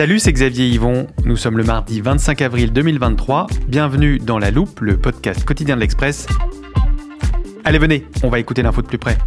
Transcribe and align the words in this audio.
Salut, 0.00 0.18
c'est 0.18 0.32
Xavier 0.32 0.66
Yvon. 0.66 1.08
Nous 1.26 1.36
sommes 1.36 1.58
le 1.58 1.62
mardi 1.62 2.00
25 2.00 2.40
avril 2.40 2.72
2023. 2.72 3.48
Bienvenue 3.68 4.18
dans 4.18 4.38
La 4.38 4.50
Loupe, 4.50 4.80
le 4.80 4.96
podcast 4.96 5.44
quotidien 5.44 5.76
de 5.76 5.82
l'Express. 5.82 6.26
Allez, 7.66 7.78
venez, 7.78 8.06
on 8.22 8.30
va 8.30 8.38
écouter 8.38 8.62
l'info 8.62 8.80
de 8.80 8.86
plus 8.86 8.96
près. 8.96 9.18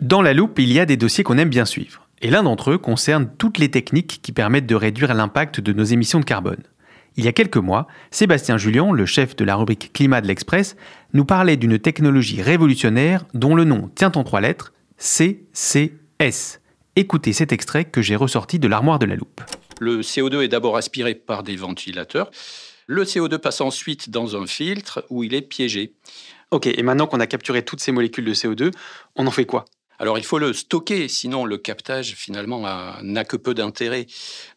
Dans 0.00 0.20
La 0.20 0.34
Loupe, 0.34 0.58
il 0.58 0.72
y 0.72 0.80
a 0.80 0.84
des 0.84 0.96
dossiers 0.96 1.22
qu'on 1.22 1.38
aime 1.38 1.48
bien 1.48 1.64
suivre. 1.64 2.08
Et 2.22 2.28
l'un 2.28 2.42
d'entre 2.42 2.72
eux 2.72 2.78
concerne 2.78 3.30
toutes 3.38 3.58
les 3.58 3.70
techniques 3.70 4.18
qui 4.20 4.32
permettent 4.32 4.66
de 4.66 4.74
réduire 4.74 5.14
l'impact 5.14 5.60
de 5.60 5.72
nos 5.72 5.84
émissions 5.84 6.18
de 6.18 6.24
carbone. 6.24 6.64
Il 7.14 7.24
y 7.24 7.28
a 7.28 7.32
quelques 7.32 7.56
mois, 7.56 7.86
Sébastien 8.10 8.58
Julien, 8.58 8.90
le 8.90 9.06
chef 9.06 9.36
de 9.36 9.44
la 9.44 9.54
rubrique 9.54 9.92
Climat 9.92 10.22
de 10.22 10.26
l'Express, 10.26 10.74
nous 11.12 11.24
parlait 11.24 11.56
d'une 11.56 11.78
technologie 11.78 12.42
révolutionnaire 12.42 13.26
dont 13.32 13.54
le 13.54 13.62
nom 13.62 13.92
tient 13.94 14.10
en 14.16 14.24
trois 14.24 14.40
lettres, 14.40 14.72
CCS. 14.96 16.58
Écoutez 16.98 17.32
cet 17.34 17.52
extrait 17.52 17.84
que 17.84 18.00
j'ai 18.00 18.16
ressorti 18.16 18.58
de 18.58 18.68
l'armoire 18.68 18.98
de 18.98 19.04
la 19.06 19.16
loupe. 19.16 19.42
Le 19.80 20.00
CO2 20.00 20.42
est 20.42 20.48
d'abord 20.48 20.76
aspiré 20.78 21.14
par 21.14 21.42
des 21.42 21.56
ventilateurs. 21.56 22.30
Le 22.86 23.04
CO2 23.04 23.36
passe 23.38 23.60
ensuite 23.60 24.08
dans 24.10 24.34
un 24.40 24.46
filtre 24.46 25.04
où 25.10 25.22
il 25.22 25.34
est 25.34 25.42
piégé. 25.42 25.92
Ok, 26.50 26.66
et 26.66 26.82
maintenant 26.82 27.06
qu'on 27.06 27.20
a 27.20 27.26
capturé 27.26 27.62
toutes 27.64 27.80
ces 27.80 27.92
molécules 27.92 28.24
de 28.24 28.32
CO2, 28.32 28.70
on 29.16 29.26
en 29.26 29.30
fait 29.30 29.44
quoi? 29.44 29.66
Alors 29.98 30.18
il 30.18 30.24
faut 30.24 30.38
le 30.38 30.52
stocker, 30.52 31.08
sinon 31.08 31.44
le 31.44 31.58
captage 31.58 32.14
finalement 32.14 32.64
a- 32.66 32.98
n'a 33.02 33.24
que 33.24 33.36
peu 33.36 33.54
d'intérêt. 33.54 34.06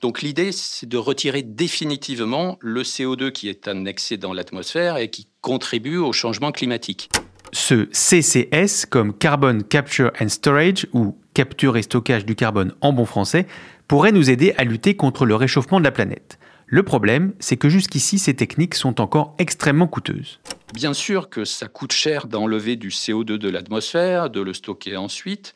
Donc 0.02 0.22
l'idée, 0.22 0.52
c'est 0.52 0.88
de 0.88 0.98
retirer 0.98 1.44
définitivement 1.44 2.58
le 2.62 2.84
CO2 2.84 3.32
qui 3.32 3.50
est 3.50 3.68
annexé 3.68 4.18
dans 4.18 4.34
l'atmosphère 4.34 4.98
et 4.98 5.10
qui 5.10 5.28
contribue 5.42 5.98
au 5.98 6.12
changement 6.14 6.52
climatique. 6.52 7.10
Ce 7.52 7.88
CCS, 7.92 8.86
comme 8.90 9.14
Carbon 9.14 9.60
Capture 9.68 10.12
and 10.22 10.30
Storage, 10.30 10.88
ou 10.94 11.18
capture 11.34 11.78
et 11.78 11.82
stockage 11.82 12.26
du 12.26 12.36
carbone 12.36 12.74
en 12.82 12.94
bon 12.94 13.06
français, 13.06 13.48
pourrait 13.88 14.12
nous 14.12 14.30
aider 14.30 14.54
à 14.58 14.64
lutter 14.64 14.96
contre 14.96 15.26
le 15.26 15.36
réchauffement 15.36 15.80
de 15.80 15.86
la 15.86 15.92
planète. 15.92 16.38
Le 16.72 16.84
problème, 16.84 17.34
c'est 17.40 17.58
que 17.58 17.68
jusqu'ici, 17.68 18.20
ces 18.20 18.36
techniques 18.36 18.76
sont 18.76 19.02
encore 19.02 19.34
extrêmement 19.40 19.88
coûteuses. 19.88 20.40
Bien 20.72 20.94
sûr 20.94 21.30
que 21.30 21.44
ça 21.44 21.68
coûte 21.68 21.92
cher 21.92 22.28
d'enlever 22.28 22.76
du 22.76 22.90
CO2 22.90 23.40
de 23.40 23.50
l'atmosphère, 23.50 24.30
de 24.30 24.40
le 24.40 24.54
stocker 24.54 24.96
ensuite. 24.96 25.56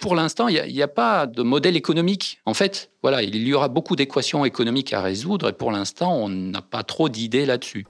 Pour 0.00 0.14
l'instant, 0.14 0.46
il 0.46 0.72
n'y 0.72 0.82
a, 0.82 0.88
pas 0.88 1.26
de 1.26 1.42
modèle 1.42 1.76
économique. 1.76 2.40
En 2.46 2.54
fait, 2.54 2.90
voilà, 3.02 3.24
il 3.24 3.36
y 3.36 3.52
aura 3.52 3.66
beaucoup 3.66 3.96
d'équations 3.96 4.44
économiques 4.44 4.92
à 4.92 5.02
résoudre 5.02 5.48
et 5.48 5.52
pour 5.52 5.72
l'instant, 5.72 6.14
on 6.14 6.28
n'a 6.28 6.62
pas 6.62 6.84
trop 6.84 7.08
d'idées 7.08 7.44
là-dessus. 7.44 7.84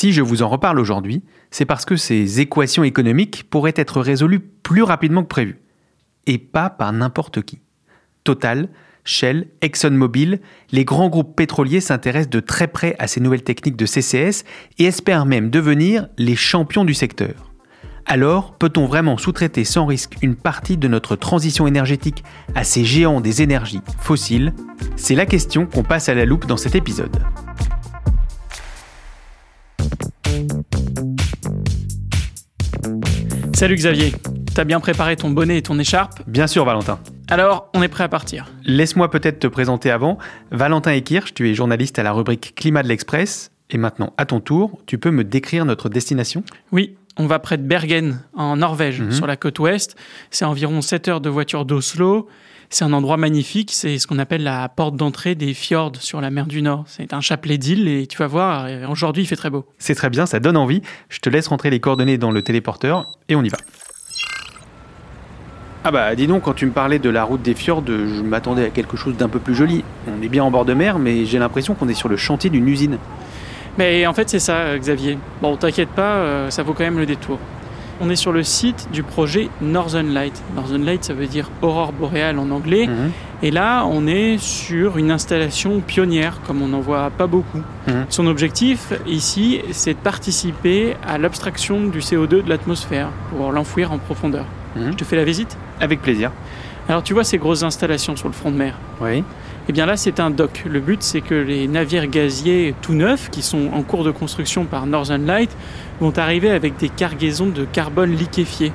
Si 0.00 0.12
je 0.12 0.22
vous 0.22 0.42
en 0.42 0.48
reparle 0.48 0.78
aujourd'hui, 0.78 1.24
c'est 1.50 1.64
parce 1.64 1.84
que 1.84 1.96
ces 1.96 2.38
équations 2.38 2.84
économiques 2.84 3.50
pourraient 3.50 3.74
être 3.74 4.00
résolues 4.00 4.38
plus 4.38 4.84
rapidement 4.84 5.24
que 5.24 5.26
prévu. 5.26 5.58
Et 6.28 6.38
pas 6.38 6.70
par 6.70 6.92
n'importe 6.92 7.42
qui. 7.42 7.62
Total, 8.22 8.68
Shell, 9.02 9.48
ExxonMobil, 9.60 10.40
les 10.70 10.84
grands 10.84 11.08
groupes 11.08 11.34
pétroliers 11.34 11.80
s'intéressent 11.80 12.30
de 12.30 12.38
très 12.38 12.68
près 12.68 12.94
à 13.00 13.08
ces 13.08 13.18
nouvelles 13.18 13.42
techniques 13.42 13.74
de 13.74 13.86
CCS 13.86 14.44
et 14.78 14.84
espèrent 14.84 15.26
même 15.26 15.50
devenir 15.50 16.06
les 16.16 16.36
champions 16.36 16.84
du 16.84 16.94
secteur. 16.94 17.52
Alors, 18.06 18.52
peut-on 18.52 18.86
vraiment 18.86 19.18
sous-traiter 19.18 19.64
sans 19.64 19.84
risque 19.84 20.14
une 20.22 20.36
partie 20.36 20.76
de 20.76 20.86
notre 20.86 21.16
transition 21.16 21.66
énergétique 21.66 22.22
à 22.54 22.62
ces 22.62 22.84
géants 22.84 23.20
des 23.20 23.42
énergies 23.42 23.82
fossiles? 23.98 24.54
C'est 24.94 25.16
la 25.16 25.26
question 25.26 25.66
qu'on 25.66 25.82
passe 25.82 26.08
à 26.08 26.14
la 26.14 26.24
loupe 26.24 26.46
dans 26.46 26.56
cet 26.56 26.76
épisode. 26.76 27.20
Salut 33.58 33.74
Xavier, 33.74 34.12
t'as 34.54 34.62
bien 34.62 34.78
préparé 34.78 35.16
ton 35.16 35.30
bonnet 35.30 35.58
et 35.58 35.62
ton 35.62 35.76
écharpe 35.80 36.22
Bien 36.28 36.46
sûr, 36.46 36.64
Valentin. 36.64 37.00
Alors, 37.26 37.68
on 37.74 37.82
est 37.82 37.88
prêt 37.88 38.04
à 38.04 38.08
partir. 38.08 38.46
Laisse-moi 38.62 39.10
peut-être 39.10 39.40
te 39.40 39.48
présenter 39.48 39.90
avant. 39.90 40.16
Valentin 40.52 40.92
Ekirch, 40.92 41.34
tu 41.34 41.50
es 41.50 41.54
journaliste 41.54 41.98
à 41.98 42.04
la 42.04 42.12
rubrique 42.12 42.54
Climat 42.54 42.84
de 42.84 42.88
l'Express. 42.88 43.50
Et 43.70 43.76
maintenant, 43.76 44.12
à 44.16 44.26
ton 44.26 44.38
tour, 44.38 44.78
tu 44.86 44.96
peux 44.96 45.10
me 45.10 45.24
décrire 45.24 45.64
notre 45.64 45.88
destination? 45.88 46.44
Oui, 46.70 46.96
on 47.18 47.26
va 47.26 47.38
près 47.38 47.58
de 47.58 47.62
Bergen, 47.62 48.20
en 48.34 48.56
Norvège, 48.56 49.00
Mhm. 49.02 49.12
sur 49.12 49.26
la 49.26 49.36
côte 49.36 49.58
ouest. 49.58 49.96
C'est 50.30 50.44
environ 50.44 50.80
7 50.80 51.08
heures 51.08 51.20
de 51.20 51.28
voiture 51.28 51.64
d'Oslo. 51.64 52.28
C'est 52.70 52.84
un 52.84 52.92
endroit 52.92 53.16
magnifique, 53.16 53.70
c'est 53.72 53.98
ce 53.98 54.06
qu'on 54.06 54.18
appelle 54.18 54.42
la 54.42 54.68
porte 54.68 54.94
d'entrée 54.94 55.34
des 55.34 55.54
fjords 55.54 55.96
sur 56.00 56.20
la 56.20 56.28
mer 56.30 56.46
du 56.46 56.60
Nord. 56.60 56.84
C'est 56.86 57.14
un 57.14 57.22
chapelet 57.22 57.56
d'îles 57.56 57.88
et 57.88 58.06
tu 58.06 58.18
vas 58.18 58.26
voir, 58.26 58.66
euh, 58.66 58.86
aujourd'hui 58.88 59.22
il 59.22 59.26
fait 59.26 59.36
très 59.36 59.48
beau. 59.48 59.64
C'est 59.78 59.94
très 59.94 60.10
bien, 60.10 60.26
ça 60.26 60.38
donne 60.38 60.56
envie. 60.58 60.82
Je 61.08 61.18
te 61.20 61.30
laisse 61.30 61.48
rentrer 61.48 61.70
les 61.70 61.80
coordonnées 61.80 62.18
dans 62.18 62.30
le 62.30 62.42
téléporteur 62.42 63.06
et 63.30 63.36
on 63.36 63.42
y 63.42 63.48
va. 63.48 63.56
Ah 65.84 65.90
bah 65.90 66.14
dis 66.14 66.26
donc, 66.26 66.42
quand 66.42 66.52
tu 66.54 66.66
me 66.66 66.72
parlais 66.72 66.98
de 66.98 67.08
la 67.08 67.24
route 67.24 67.40
des 67.40 67.54
fjords, 67.54 67.84
je 67.86 68.20
m'attendais 68.22 68.66
à 68.66 68.70
quelque 68.70 68.96
chose 68.96 69.16
d'un 69.16 69.28
peu 69.28 69.38
plus 69.38 69.54
joli. 69.54 69.82
On 70.06 70.20
est 70.22 70.28
bien 70.28 70.44
en 70.44 70.50
bord 70.50 70.64
de 70.66 70.74
mer, 70.74 70.98
mais 70.98 71.24
j'ai 71.24 71.38
l'impression 71.38 71.74
qu'on 71.74 71.88
est 71.88 71.94
sur 71.94 72.08
le 72.08 72.16
chantier 72.18 72.50
d'une 72.50 72.68
usine. 72.68 72.98
Mais 73.78 74.06
en 74.06 74.12
fait 74.12 74.28
c'est 74.28 74.40
ça 74.40 74.76
Xavier. 74.76 75.18
Bon, 75.40 75.56
t'inquiète 75.56 75.90
pas, 75.90 76.16
euh, 76.16 76.50
ça 76.50 76.62
vaut 76.62 76.72
quand 76.74 76.84
même 76.84 76.98
le 76.98 77.06
détour. 77.06 77.38
On 78.00 78.10
est 78.10 78.16
sur 78.16 78.30
le 78.32 78.42
site 78.42 78.88
du 78.92 79.02
projet 79.02 79.48
Northern 79.60 80.12
Light. 80.12 80.42
Northern 80.54 80.84
Light 80.84 81.04
ça 81.04 81.14
veut 81.14 81.26
dire 81.26 81.48
aurore 81.62 81.92
boréale 81.92 82.38
en 82.38 82.50
anglais. 82.50 82.86
Mhm. 82.86 83.10
Et 83.40 83.52
là, 83.52 83.84
on 83.86 84.08
est 84.08 84.36
sur 84.38 84.98
une 84.98 85.12
installation 85.12 85.80
pionnière, 85.80 86.40
comme 86.44 86.60
on 86.60 86.66
n'en 86.66 86.80
voit 86.80 87.10
pas 87.10 87.28
beaucoup. 87.28 87.62
Mhm. 87.86 88.06
Son 88.08 88.26
objectif, 88.26 88.92
ici, 89.06 89.60
c'est 89.70 89.94
de 89.94 89.98
participer 89.98 90.96
à 91.06 91.18
l'abstraction 91.18 91.86
du 91.86 92.00
CO2 92.00 92.42
de 92.42 92.48
l'atmosphère 92.48 93.10
pour 93.30 93.52
l'enfouir 93.52 93.92
en 93.92 93.98
profondeur. 93.98 94.44
Mhm. 94.74 94.90
Je 94.90 94.96
te 94.96 95.04
fais 95.04 95.14
la 95.14 95.24
visite? 95.24 95.56
Avec 95.80 96.02
plaisir. 96.02 96.32
Alors, 96.88 97.04
tu 97.04 97.14
vois 97.14 97.22
ces 97.22 97.38
grosses 97.38 97.62
installations 97.62 98.16
sur 98.16 98.26
le 98.26 98.34
front 98.34 98.50
de 98.50 98.56
mer? 98.56 98.74
Oui. 99.00 99.22
Eh 99.68 99.72
bien 99.72 99.84
là, 99.86 99.96
c'est 99.96 100.18
un 100.18 100.30
dock. 100.30 100.64
Le 100.68 100.80
but, 100.80 101.02
c'est 101.02 101.20
que 101.20 101.34
les 101.34 101.68
navires 101.68 102.06
gaziers 102.06 102.74
tout 102.80 102.94
neufs, 102.94 103.28
qui 103.30 103.42
sont 103.42 103.68
en 103.74 103.82
cours 103.82 104.02
de 104.04 104.10
construction 104.10 104.64
par 104.64 104.86
Northern 104.86 105.24
Light, 105.26 105.50
vont 106.00 106.12
arriver 106.16 106.50
avec 106.50 106.76
des 106.78 106.88
cargaisons 106.88 107.48
de 107.48 107.64
carbone 107.64 108.12
liquéfié. 108.12 108.72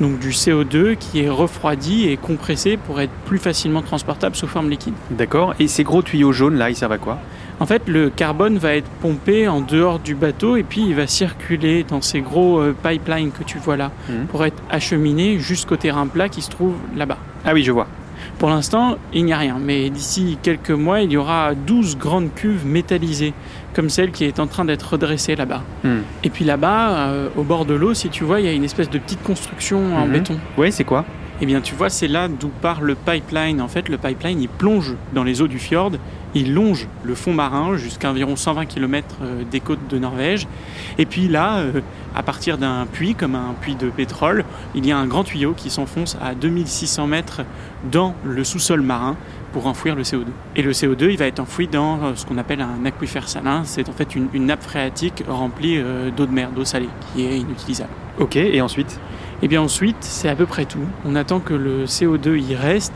Donc 0.00 0.18
du 0.18 0.30
CO2 0.30 0.96
qui 0.96 1.20
est 1.22 1.28
refroidi 1.28 2.08
et 2.08 2.16
compressé 2.16 2.76
pour 2.76 3.00
être 3.00 3.12
plus 3.26 3.38
facilement 3.38 3.82
transportable 3.82 4.34
sous 4.34 4.48
forme 4.48 4.68
liquide. 4.68 4.94
D'accord. 5.10 5.54
Et 5.60 5.68
ces 5.68 5.84
gros 5.84 6.02
tuyaux 6.02 6.32
jaunes 6.32 6.56
là, 6.56 6.70
ils 6.70 6.74
servent 6.76 6.92
à 6.92 6.98
quoi? 6.98 7.18
En 7.60 7.66
fait, 7.66 7.82
le 7.86 8.10
carbone 8.10 8.58
va 8.58 8.74
être 8.74 8.88
pompé 9.00 9.46
en 9.46 9.60
dehors 9.60 10.00
du 10.00 10.16
bateau 10.16 10.56
et 10.56 10.64
puis 10.64 10.80
il 10.80 10.96
va 10.96 11.06
circuler 11.06 11.84
dans 11.84 12.00
ces 12.00 12.20
gros 12.20 12.58
euh, 12.58 12.74
pipelines 12.82 13.30
que 13.30 13.44
tu 13.44 13.58
vois 13.58 13.76
là 13.76 13.92
Mhm. 14.08 14.26
pour 14.26 14.44
être 14.44 14.60
acheminé 14.70 15.38
jusqu'au 15.38 15.76
terrain 15.76 16.08
plat 16.08 16.28
qui 16.28 16.42
se 16.42 16.50
trouve 16.50 16.74
là-bas. 16.96 17.18
Ah 17.44 17.52
oui, 17.52 17.62
je 17.62 17.70
vois. 17.70 17.86
Pour 18.38 18.48
l'instant, 18.48 18.96
il 19.12 19.24
n'y 19.24 19.32
a 19.32 19.38
rien, 19.38 19.58
mais 19.60 19.90
d'ici 19.90 20.38
quelques 20.42 20.70
mois, 20.70 21.00
il 21.00 21.12
y 21.12 21.16
aura 21.16 21.54
12 21.54 21.96
grandes 21.96 22.34
cuves 22.34 22.66
métallisées, 22.66 23.34
comme 23.74 23.88
celle 23.88 24.10
qui 24.10 24.24
est 24.24 24.40
en 24.40 24.46
train 24.46 24.64
d'être 24.64 24.92
redressée 24.92 25.36
là-bas. 25.36 25.62
Hmm. 25.84 25.98
Et 26.24 26.30
puis 26.30 26.44
là-bas, 26.44 26.90
euh, 27.08 27.28
au 27.36 27.42
bord 27.42 27.64
de 27.64 27.74
l'eau, 27.74 27.94
si 27.94 28.08
tu 28.08 28.24
vois, 28.24 28.40
il 28.40 28.46
y 28.46 28.48
a 28.48 28.52
une 28.52 28.64
espèce 28.64 28.90
de 28.90 28.98
petite 28.98 29.22
construction 29.22 29.96
en 29.96 30.06
Mhm. 30.06 30.12
béton. 30.12 30.38
Ouais, 30.58 30.70
c'est 30.70 30.84
quoi? 30.84 31.04
Eh 31.42 31.46
bien, 31.46 31.60
tu 31.60 31.74
vois, 31.74 31.90
c'est 31.90 32.06
là 32.06 32.28
d'où 32.28 32.50
part 32.60 32.82
le 32.82 32.94
pipeline. 32.94 33.60
En 33.60 33.66
fait, 33.66 33.88
le 33.88 33.98
pipeline, 33.98 34.40
il 34.40 34.48
plonge 34.48 34.94
dans 35.12 35.24
les 35.24 35.42
eaux 35.42 35.48
du 35.48 35.58
fjord, 35.58 35.90
il 36.36 36.54
longe 36.54 36.86
le 37.02 37.16
fond 37.16 37.34
marin 37.34 37.76
jusqu'à 37.76 38.10
environ 38.10 38.36
120 38.36 38.66
km 38.66 39.16
des 39.50 39.58
côtes 39.58 39.88
de 39.90 39.98
Norvège. 39.98 40.46
Et 40.98 41.04
puis 41.04 41.26
là, 41.26 41.58
euh, 41.58 41.80
à 42.14 42.22
partir 42.22 42.58
d'un 42.58 42.86
puits, 42.86 43.16
comme 43.16 43.34
un 43.34 43.56
puits 43.60 43.74
de 43.74 43.90
pétrole, 43.90 44.44
il 44.76 44.86
y 44.86 44.92
a 44.92 44.96
un 44.96 45.06
grand 45.06 45.24
tuyau 45.24 45.52
qui 45.52 45.68
s'enfonce 45.68 46.16
à 46.22 46.36
2600 46.36 47.08
mètres 47.08 47.42
dans 47.90 48.14
le 48.24 48.44
sous-sol 48.44 48.80
marin 48.80 49.16
pour 49.52 49.66
enfouir 49.66 49.96
le 49.96 50.04
CO2. 50.04 50.26
Et 50.54 50.62
le 50.62 50.70
CO2, 50.70 51.10
il 51.10 51.18
va 51.18 51.26
être 51.26 51.40
enfoui 51.40 51.66
dans 51.66 52.04
euh, 52.04 52.12
ce 52.14 52.24
qu'on 52.24 52.38
appelle 52.38 52.60
un 52.60 52.86
aquifère 52.86 53.28
salin. 53.28 53.62
C'est 53.64 53.88
en 53.88 53.92
fait 53.92 54.14
une, 54.14 54.28
nappe 54.46 54.62
phréatique 54.62 55.24
remplie 55.26 55.78
euh, 55.78 56.12
d'eau 56.16 56.26
de 56.26 56.32
mer, 56.32 56.50
d'eau 56.54 56.64
salée, 56.64 56.88
qui 57.12 57.26
est 57.26 57.38
inutilisable. 57.38 57.90
Ok, 58.20 58.36
et 58.36 58.60
ensuite? 58.60 59.00
Et 59.42 59.48
bien 59.48 59.60
ensuite, 59.60 59.96
c'est 60.00 60.28
à 60.28 60.36
peu 60.36 60.46
près 60.46 60.64
tout. 60.64 60.78
On 61.04 61.16
attend 61.16 61.40
que 61.40 61.54
le 61.54 61.84
CO2 61.84 62.38
y 62.38 62.54
reste. 62.54 62.92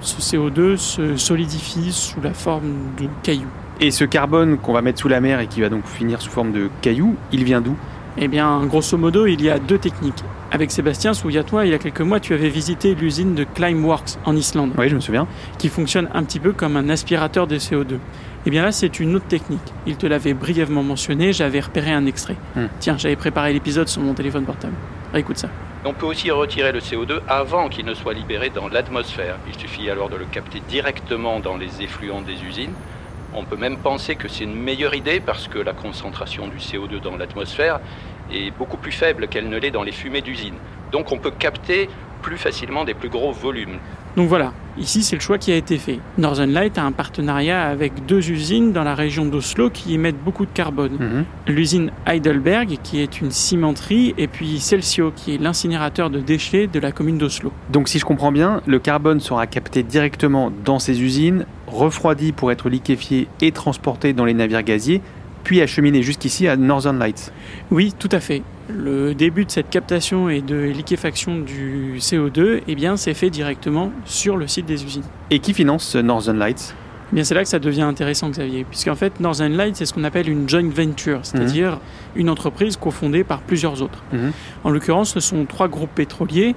Ce 0.00 0.20
CO2 0.20 0.76
se 0.76 1.16
solidifie 1.16 1.90
sous 1.92 2.20
la 2.20 2.32
forme 2.32 2.72
de 3.00 3.08
cailloux. 3.22 3.48
Et 3.80 3.90
ce 3.90 4.04
carbone 4.04 4.58
qu'on 4.58 4.72
va 4.72 4.82
mettre 4.82 5.00
sous 5.00 5.08
la 5.08 5.20
mer 5.20 5.40
et 5.40 5.46
qui 5.48 5.60
va 5.60 5.68
donc 5.68 5.86
finir 5.86 6.20
sous 6.20 6.30
forme 6.30 6.52
de 6.52 6.68
cailloux, 6.82 7.16
il 7.32 7.44
vient 7.44 7.60
d'où? 7.60 7.76
Eh 8.16 8.26
bien, 8.28 8.64
grosso 8.66 8.96
modo, 8.96 9.26
il 9.26 9.40
y 9.42 9.50
a 9.50 9.58
deux 9.58 9.78
techniques. 9.78 10.24
Avec 10.50 10.70
Sébastien, 10.72 11.14
souviens-toi, 11.14 11.66
il 11.66 11.70
y 11.70 11.74
a 11.74 11.78
quelques 11.78 12.00
mois, 12.00 12.18
tu 12.20 12.32
avais 12.34 12.48
visité 12.48 12.94
l'usine 12.94 13.34
de 13.34 13.44
Climeworks 13.44 14.16
en 14.24 14.34
Islande, 14.34 14.72
Oui, 14.78 14.88
je 14.88 14.94
me 14.96 15.00
souviens. 15.00 15.26
qui 15.58 15.68
fonctionne 15.68 16.08
un 16.14 16.24
petit 16.24 16.40
peu 16.40 16.52
comme 16.52 16.76
un 16.76 16.88
aspirateur 16.88 17.46
de 17.46 17.56
CO2. 17.58 17.98
Eh 18.46 18.50
bien 18.50 18.62
là, 18.62 18.72
c'est 18.72 18.98
une 18.98 19.14
autre 19.14 19.26
technique. 19.26 19.60
Il 19.86 19.96
te 19.96 20.06
l'avait 20.06 20.34
brièvement 20.34 20.82
mentionné, 20.82 21.32
j'avais 21.32 21.60
repéré 21.60 21.92
un 21.92 22.06
extrait. 22.06 22.36
Hmm. 22.56 22.66
Tiens, 22.80 22.96
j'avais 22.98 23.16
préparé 23.16 23.52
l'épisode 23.52 23.88
sur 23.88 24.00
mon 24.02 24.14
téléphone 24.14 24.44
portable. 24.44 24.74
Écoute 25.14 25.38
ça. 25.38 25.48
On 25.88 25.94
peut 25.94 26.04
aussi 26.04 26.30
retirer 26.30 26.70
le 26.70 26.80
CO2 26.80 27.20
avant 27.28 27.70
qu'il 27.70 27.86
ne 27.86 27.94
soit 27.94 28.12
libéré 28.12 28.50
dans 28.50 28.68
l'atmosphère. 28.68 29.36
Il 29.48 29.58
suffit 29.58 29.88
alors 29.88 30.10
de 30.10 30.16
le 30.16 30.26
capter 30.26 30.60
directement 30.68 31.40
dans 31.40 31.56
les 31.56 31.80
effluents 31.80 32.20
des 32.20 32.44
usines. 32.44 32.74
On 33.32 33.44
peut 33.44 33.56
même 33.56 33.78
penser 33.78 34.14
que 34.14 34.28
c'est 34.28 34.44
une 34.44 34.54
meilleure 34.54 34.94
idée 34.94 35.18
parce 35.18 35.48
que 35.48 35.58
la 35.58 35.72
concentration 35.72 36.46
du 36.46 36.58
CO2 36.58 37.00
dans 37.00 37.16
l'atmosphère 37.16 37.80
est 38.30 38.50
beaucoup 38.50 38.76
plus 38.76 38.92
faible 38.92 39.28
qu'elle 39.28 39.48
ne 39.48 39.56
l'est 39.56 39.70
dans 39.70 39.82
les 39.82 39.92
fumées 39.92 40.20
d'usines. 40.20 40.58
Donc 40.92 41.10
on 41.10 41.16
peut 41.16 41.30
capter 41.30 41.88
plus 42.20 42.36
facilement 42.36 42.84
des 42.84 42.92
plus 42.92 43.08
gros 43.08 43.32
volumes. 43.32 43.78
Donc 44.18 44.28
voilà, 44.28 44.52
ici 44.76 45.04
c'est 45.04 45.14
le 45.14 45.20
choix 45.20 45.38
qui 45.38 45.52
a 45.52 45.54
été 45.54 45.78
fait. 45.78 46.00
Northern 46.18 46.50
Light 46.50 46.76
a 46.76 46.82
un 46.82 46.90
partenariat 46.90 47.62
avec 47.62 48.04
deux 48.06 48.32
usines 48.32 48.72
dans 48.72 48.82
la 48.82 48.96
région 48.96 49.24
d'Oslo 49.24 49.70
qui 49.70 49.94
émettent 49.94 50.20
beaucoup 50.24 50.44
de 50.44 50.50
carbone. 50.52 50.96
Mhm. 50.98 51.24
L'usine 51.46 51.92
Heidelberg 52.04 52.78
qui 52.82 53.00
est 53.00 53.20
une 53.20 53.30
cimenterie 53.30 54.16
et 54.18 54.26
puis 54.26 54.58
Celsio 54.58 55.12
qui 55.14 55.36
est 55.36 55.38
l'incinérateur 55.38 56.10
de 56.10 56.18
déchets 56.18 56.66
de 56.66 56.80
la 56.80 56.90
commune 56.90 57.16
d'Oslo. 57.16 57.52
Donc 57.70 57.88
si 57.88 58.00
je 58.00 58.04
comprends 58.04 58.32
bien, 58.32 58.60
le 58.66 58.80
carbone 58.80 59.20
sera 59.20 59.46
capté 59.46 59.84
directement 59.84 60.50
dans 60.64 60.80
ces 60.80 61.00
usines, 61.00 61.46
refroidi 61.68 62.32
pour 62.32 62.50
être 62.50 62.68
liquéfié 62.68 63.28
et 63.40 63.52
transporté 63.52 64.14
dans 64.14 64.24
les 64.24 64.34
navires 64.34 64.64
gaziers, 64.64 65.00
puis 65.44 65.60
acheminé 65.62 66.02
jusqu'ici 66.02 66.48
à 66.48 66.56
Northern 66.56 66.98
Lights. 66.98 67.32
Oui, 67.70 67.92
tout 67.98 68.08
à 68.12 68.20
fait. 68.20 68.42
Le 68.68 69.14
début 69.14 69.44
de 69.46 69.50
cette 69.50 69.70
captation 69.70 70.28
et 70.28 70.42
de 70.42 70.56
liquéfaction 70.56 71.38
du 71.38 71.96
CO2, 71.98 72.60
eh 72.68 72.74
bien, 72.74 72.96
c'est 72.96 73.14
fait 73.14 73.30
directement 73.30 73.92
sur 74.04 74.36
le 74.36 74.46
site 74.46 74.66
des 74.66 74.84
usines. 74.84 75.04
Et 75.30 75.38
qui 75.38 75.54
finance 75.54 75.84
ce 75.84 75.98
Northern 75.98 76.38
Lights 76.38 76.74
Eh 77.10 77.14
bien, 77.14 77.24
c'est 77.24 77.34
là 77.34 77.42
que 77.42 77.48
ça 77.48 77.58
devient 77.58 77.80
intéressant, 77.82 78.28
Xavier, 78.28 78.64
puisqu'en 78.68 78.94
fait, 78.94 79.20
Northern 79.20 79.56
Light, 79.56 79.76
c'est 79.76 79.86
ce 79.86 79.94
qu'on 79.94 80.04
appelle 80.04 80.28
une 80.28 80.46
joint 80.48 80.68
venture, 80.68 81.20
c'est-à-dire 81.22 81.78
une 82.14 82.28
entreprise 82.28 82.76
cofondée 82.76 83.24
par 83.24 83.40
plusieurs 83.40 83.80
autres. 83.80 84.02
Mhm. 84.12 84.32
En 84.64 84.70
l'occurrence, 84.70 85.14
ce 85.14 85.20
sont 85.20 85.46
trois 85.46 85.68
groupes 85.68 85.94
pétroliers 85.94 86.54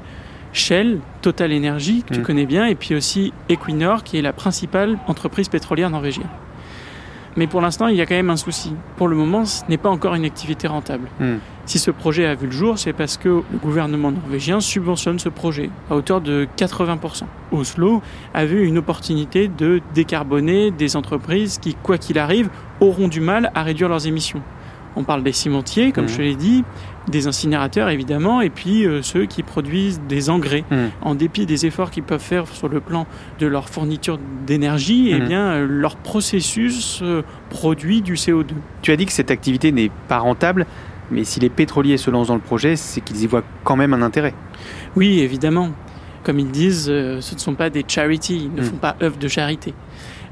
Shell, 0.53 0.99
Total 1.21 1.53
Energy, 1.53 2.03
que 2.03 2.13
tu 2.13 2.19
Mhm. 2.19 2.25
connais 2.25 2.45
bien, 2.45 2.65
et 2.65 2.75
puis 2.75 2.93
aussi 2.93 3.31
Equinor, 3.47 4.03
qui 4.03 4.17
est 4.17 4.21
la 4.21 4.33
principale 4.33 4.97
entreprise 5.07 5.47
pétrolière 5.47 5.89
norvégienne. 5.89 6.27
Mais 7.37 7.47
pour 7.47 7.61
l'instant, 7.61 7.87
il 7.87 7.95
y 7.95 8.01
a 8.01 8.05
quand 8.05 8.15
même 8.15 8.29
un 8.29 8.37
souci. 8.37 8.73
Pour 8.97 9.07
le 9.07 9.15
moment, 9.15 9.45
ce 9.45 9.63
n'est 9.69 9.77
pas 9.77 9.89
encore 9.89 10.15
une 10.15 10.25
activité 10.25 10.67
rentable. 10.67 11.07
Hmm. 11.19 11.37
Si 11.65 11.79
ce 11.79 11.91
projet 11.91 12.25
a 12.25 12.35
vu 12.35 12.47
le 12.47 12.51
jour, 12.51 12.77
c'est 12.77 12.91
parce 12.91 13.17
que 13.17 13.29
le 13.29 13.57
gouvernement 13.61 14.11
norvégien 14.11 14.59
subventionne 14.59 15.19
ce 15.19 15.29
projet 15.29 15.69
à 15.89 15.95
hauteur 15.95 16.19
de 16.19 16.47
80%. 16.57 17.23
Oslo 17.51 18.01
a 18.33 18.45
vu 18.45 18.65
une 18.65 18.77
opportunité 18.77 19.47
de 19.47 19.81
décarboner 19.93 20.71
des 20.71 20.95
entreprises 20.95 21.59
qui, 21.59 21.75
quoi 21.75 21.97
qu'il 21.97 22.19
arrive, 22.19 22.49
auront 22.81 23.07
du 23.07 23.21
mal 23.21 23.51
à 23.55 23.63
réduire 23.63 23.87
leurs 23.87 24.07
émissions. 24.07 24.41
On 24.95 25.03
parle 25.03 25.23
des 25.23 25.31
cimentiers, 25.31 25.91
comme 25.91 26.05
Mhm. 26.05 26.09
je 26.11 26.17
te 26.17 26.21
l'ai 26.21 26.35
dit, 26.35 26.63
des 27.09 27.27
incinérateurs 27.27 27.89
évidemment, 27.89 28.41
et 28.41 28.49
puis 28.49 28.85
euh, 28.85 29.01
ceux 29.01 29.25
qui 29.25 29.41
produisent 29.41 30.01
des 30.07 30.29
engrais. 30.29 30.63
Hmm. 30.69 30.87
En 31.01 31.15
dépit 31.15 31.45
des 31.45 31.65
efforts 31.65 31.91
qu'ils 31.91 32.03
peuvent 32.03 32.19
faire 32.21 32.47
sur 32.47 32.67
le 32.67 32.79
plan 32.81 33.07
de 33.39 33.47
leur 33.47 33.69
fourniture 33.69 34.19
d'énergie, 34.45 35.09
eh 35.11 35.19
Mhm. 35.19 35.27
bien, 35.27 35.45
euh, 35.53 35.67
leur 35.67 35.95
processus 35.95 36.99
euh, 37.01 37.21
produit 37.49 38.01
du 38.01 38.15
CO2. 38.15 38.53
Tu 38.81 38.91
as 38.91 38.95
dit 38.97 39.05
que 39.05 39.13
cette 39.13 39.31
activité 39.31 39.71
n'est 39.71 39.91
pas 40.07 40.19
rentable, 40.19 40.65
mais 41.09 41.23
si 41.23 41.39
les 41.39 41.49
pétroliers 41.49 41.97
se 41.97 42.11
lancent 42.11 42.27
dans 42.27 42.35
le 42.35 42.41
projet, 42.41 42.75
c'est 42.75 43.01
qu'ils 43.01 43.21
y 43.23 43.27
voient 43.27 43.43
quand 43.63 43.75
même 43.75 43.93
un 43.93 44.01
intérêt. 44.01 44.33
Oui, 44.95 45.19
évidemment. 45.19 45.69
Comme 46.23 46.37
ils 46.37 46.51
disent, 46.51 46.85
ce 46.85 47.33
ne 47.33 47.39
sont 47.39 47.55
pas 47.55 47.71
des 47.71 47.83
charities, 47.87 48.43
ils 48.45 48.53
ne 48.53 48.61
font 48.61 48.75
pas 48.75 48.95
œuvre 49.01 49.17
de 49.17 49.27
charité. 49.27 49.73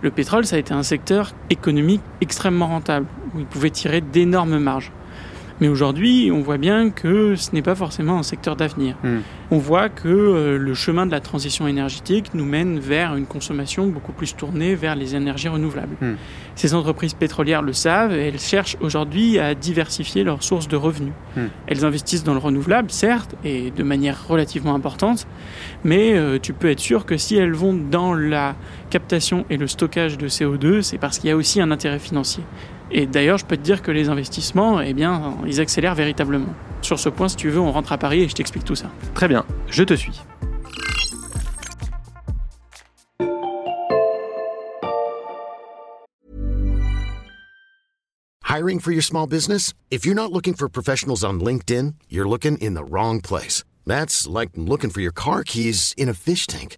Le 0.02 0.12
pétrole, 0.12 0.46
ça 0.46 0.56
a 0.56 0.60
été 0.60 0.74
un 0.74 0.84
secteur 0.84 1.34
économique 1.50 2.02
extrêmement 2.22 2.68
rentable, 2.68 3.06
où 3.36 3.40
ils 3.40 3.46
pouvaient 3.46 3.70
tirer 3.70 4.00
d'énormes 4.00 4.58
marges. 4.58 4.94
Mais 5.62 5.68
aujourd'hui, 5.68 6.32
on 6.32 6.42
voit 6.42 6.58
bien 6.58 6.90
que 6.90 7.36
ce 7.36 7.52
n'est 7.54 7.62
pas 7.62 7.76
forcément 7.76 8.18
un 8.18 8.24
secteur 8.24 8.56
d'avenir. 8.56 8.96
Mm. 9.04 9.18
On 9.52 9.58
voit 9.58 9.90
que 9.90 10.08
euh, 10.08 10.58
le 10.58 10.74
chemin 10.74 11.06
de 11.06 11.12
la 11.12 11.20
transition 11.20 11.68
énergétique 11.68 12.34
nous 12.34 12.46
mène 12.46 12.80
vers 12.80 13.16
une 13.16 13.26
consommation 13.26 13.88
beaucoup 13.88 14.12
plus 14.12 14.36
tournée 14.36 14.76
vers 14.76 14.96
les 14.96 15.16
énergies 15.16 15.50
renouvelables. 15.50 15.96
Mm. 16.00 16.14
Ces 16.56 16.74
entreprises 16.74 17.14
pétrolières 17.14 17.62
le 17.62 17.74
savent 17.74 18.14
et 18.14 18.28
elles 18.28 18.40
cherchent 18.40 18.78
aujourd'hui 18.80 19.40
à 19.40 19.56
diversifier 19.56 20.24
leurs 20.24 20.44
sources 20.44 20.68
de 20.68 20.78
revenus. 20.78 21.14
Mm. 21.36 21.42
Elles 21.68 21.86
investissent 21.86 22.24
dans 22.24 22.34
le 22.34 22.40
renouvelable, 22.40 22.92
certes, 22.92 23.36
et 23.44 23.72
de 23.72 23.84
manière 23.84 24.28
relativement 24.28 24.76
importante, 24.76 25.28
mais 25.84 26.14
euh, 26.14 26.40
tu 26.42 26.54
peux 26.54 26.70
être 26.70 26.80
sûr 26.80 27.06
que 27.06 27.18
si 27.18 27.36
elles 27.36 27.54
vont 27.54 27.74
dans 27.74 28.14
la 28.14 28.56
captation 28.90 29.46
et 29.50 29.58
le 29.58 29.68
stockage 29.68 30.18
de 30.18 30.28
CO2, 30.28 30.82
c'est 30.82 30.98
parce 30.98 31.20
qu'il 31.20 31.30
y 31.30 31.34
a 31.34 31.36
aussi 31.36 31.62
un 31.62 31.72
intérêt 31.72 32.00
financier. 32.00 32.44
Et 32.92 33.06
d'ailleurs, 33.06 33.38
je 33.38 33.46
peux 33.46 33.58
te 33.58 33.62
dire 33.62 33.82
que 33.82 33.92
les 33.92 34.10
investissements, 34.10 34.82
eh 34.82 34.94
bien, 34.94 35.38
ils 35.46 35.62
accélèrent 35.62 35.96
véritablement. 35.96 36.54
Sur 36.82 37.00
ce 37.00 37.10
point, 37.10 37.28
si 37.28 37.36
tu 37.36 37.50
veux, 37.50 37.60
on 37.60 37.72
rentre 37.72 37.92
à 37.92 37.98
Paris 37.98 38.22
et 38.22 38.30
je 38.30 38.34
t'explique 38.34 38.66
tout 38.66 38.76
ça. 38.76 38.88
Très 39.14 39.28
bien, 39.28 39.46
je 39.70 39.84
te 39.84 39.94
suis. 39.94 40.22
Hiring 48.44 48.80
for 48.80 48.92
your 48.92 49.04
small 49.04 49.28
business? 49.28 49.74
If 49.92 50.06
you're 50.06 50.16
not 50.16 50.32
looking 50.32 50.56
for 50.56 50.68
professionals 50.68 51.24
on 51.24 51.40
LinkedIn, 51.40 51.94
you're 52.10 52.28
looking 52.28 52.58
in 52.58 52.74
the 52.74 52.84
wrong 52.84 53.22
place. 53.22 53.64
That's 53.86 54.28
like 54.28 54.50
looking 54.56 54.90
for 54.90 55.02
your 55.02 55.14
car 55.14 55.44
keys 55.44 55.94
in 55.96 56.10
a 56.10 56.16
fish 56.16 56.48
tank. 56.48 56.78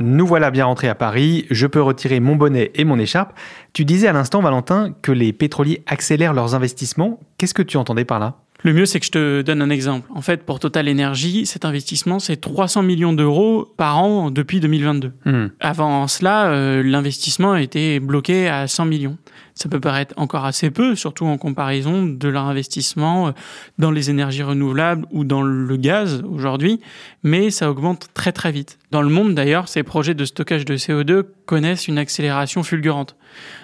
Nous 0.00 0.26
voilà 0.26 0.50
bien 0.50 0.66
rentrés 0.66 0.88
à 0.88 0.94
Paris, 0.94 1.46
je 1.50 1.66
peux 1.66 1.82
retirer 1.82 2.20
mon 2.20 2.36
bonnet 2.36 2.70
et 2.74 2.84
mon 2.84 2.98
écharpe. 2.98 3.32
Tu 3.72 3.84
disais 3.84 4.08
à 4.08 4.12
l'instant, 4.12 4.40
Valentin, 4.40 4.94
que 5.02 5.12
les 5.12 5.32
pétroliers 5.32 5.82
accélèrent 5.86 6.34
leurs 6.34 6.54
investissements. 6.54 7.20
Qu'est-ce 7.36 7.54
que 7.54 7.62
tu 7.62 7.76
entendais 7.76 8.04
par 8.04 8.18
là? 8.18 8.36
Le 8.64 8.72
mieux, 8.72 8.86
c'est 8.86 8.98
que 8.98 9.06
je 9.06 9.10
te 9.12 9.42
donne 9.42 9.62
un 9.62 9.70
exemple. 9.70 10.08
En 10.12 10.20
fait, 10.20 10.44
pour 10.44 10.58
Total 10.58 10.88
Energy, 10.88 11.46
cet 11.46 11.64
investissement, 11.64 12.18
c'est 12.18 12.36
300 12.36 12.82
millions 12.82 13.12
d'euros 13.12 13.72
par 13.76 13.98
an 13.98 14.32
depuis 14.32 14.58
2022. 14.58 15.12
Hmm. 15.24 15.46
Avant 15.60 16.08
cela, 16.08 16.48
euh, 16.48 16.82
l'investissement 16.82 17.54
était 17.54 18.00
bloqué 18.00 18.48
à 18.48 18.66
100 18.66 18.86
millions. 18.86 19.16
Ça 19.58 19.68
peut 19.68 19.80
paraître 19.80 20.14
encore 20.16 20.44
assez 20.44 20.70
peu, 20.70 20.94
surtout 20.94 21.26
en 21.26 21.36
comparaison 21.36 22.06
de 22.06 22.28
leur 22.28 22.44
investissement 22.44 23.26
euh, 23.26 23.30
dans 23.76 23.90
les 23.90 24.08
énergies 24.08 24.44
renouvelables 24.44 25.04
ou 25.10 25.24
dans 25.24 25.42
le 25.42 25.76
gaz 25.76 26.22
aujourd'hui, 26.22 26.78
mais 27.24 27.50
ça 27.50 27.68
augmente 27.68 28.06
très 28.14 28.30
très 28.30 28.52
vite. 28.52 28.78
Dans 28.92 29.02
le 29.02 29.08
monde 29.08 29.34
d'ailleurs, 29.34 29.66
ces 29.66 29.82
projets 29.82 30.14
de 30.14 30.24
stockage 30.24 30.64
de 30.64 30.76
CO2 30.76 31.24
connaissent 31.44 31.88
une 31.88 31.98
accélération 31.98 32.62
fulgurante. 32.62 33.16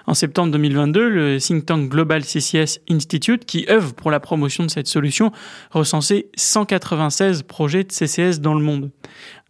En 0.09 0.15
septembre 0.15 0.51
2022, 0.51 1.09
le 1.09 1.39
think 1.39 1.65
tank 1.65 1.89
Global 1.89 2.25
CCS 2.25 2.81
Institute, 2.91 3.45
qui 3.45 3.65
œuvre 3.71 3.95
pour 3.95 4.11
la 4.11 4.19
promotion 4.19 4.65
de 4.65 4.71
cette 4.71 4.89
solution, 4.89 5.31
recensait 5.71 6.27
196 6.35 7.45
projets 7.45 7.85
de 7.85 7.93
CCS 7.93 8.41
dans 8.41 8.55
le 8.55 8.65
monde. 8.65 8.91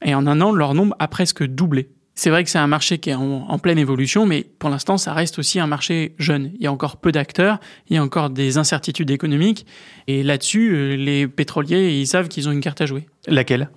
Et 0.04 0.14
en 0.14 0.26
un 0.26 0.42
an, 0.42 0.52
leur 0.52 0.74
nombre 0.74 0.94
a 0.98 1.08
presque 1.08 1.42
doublé. 1.42 1.88
C'est 2.16 2.30
vrai 2.30 2.44
que 2.44 2.50
c'est 2.50 2.58
un 2.58 2.68
marché 2.68 2.98
qui 2.98 3.10
est 3.10 3.14
en, 3.14 3.58
pleine 3.58 3.78
évolution, 3.78 4.24
mais 4.24 4.46
pour 4.58 4.70
l'instant, 4.70 4.98
ça 4.98 5.12
reste 5.12 5.38
aussi 5.40 5.58
un 5.58 5.66
marché 5.66 6.14
jeune. 6.18 6.52
Il 6.54 6.62
y 6.62 6.66
a 6.68 6.72
encore 6.72 6.98
peu 6.98 7.10
d'acteurs, 7.10 7.58
il 7.88 7.96
y 7.96 7.98
a 7.98 8.02
encore 8.02 8.30
des 8.30 8.56
incertitudes 8.56 9.10
économiques, 9.10 9.66
et 10.06 10.22
là-dessus, 10.22 10.74
euh, 10.74 10.96
les 10.96 11.26
pétroliers, 11.26 11.98
ils 11.98 12.06
savent 12.06 12.28
qu'ils 12.28 12.48
ont 12.48 12.52
une 12.52 12.60
carte 12.60 12.80
à 12.80 12.86
jouer. 12.86 13.06
Laquelle? 13.26 13.70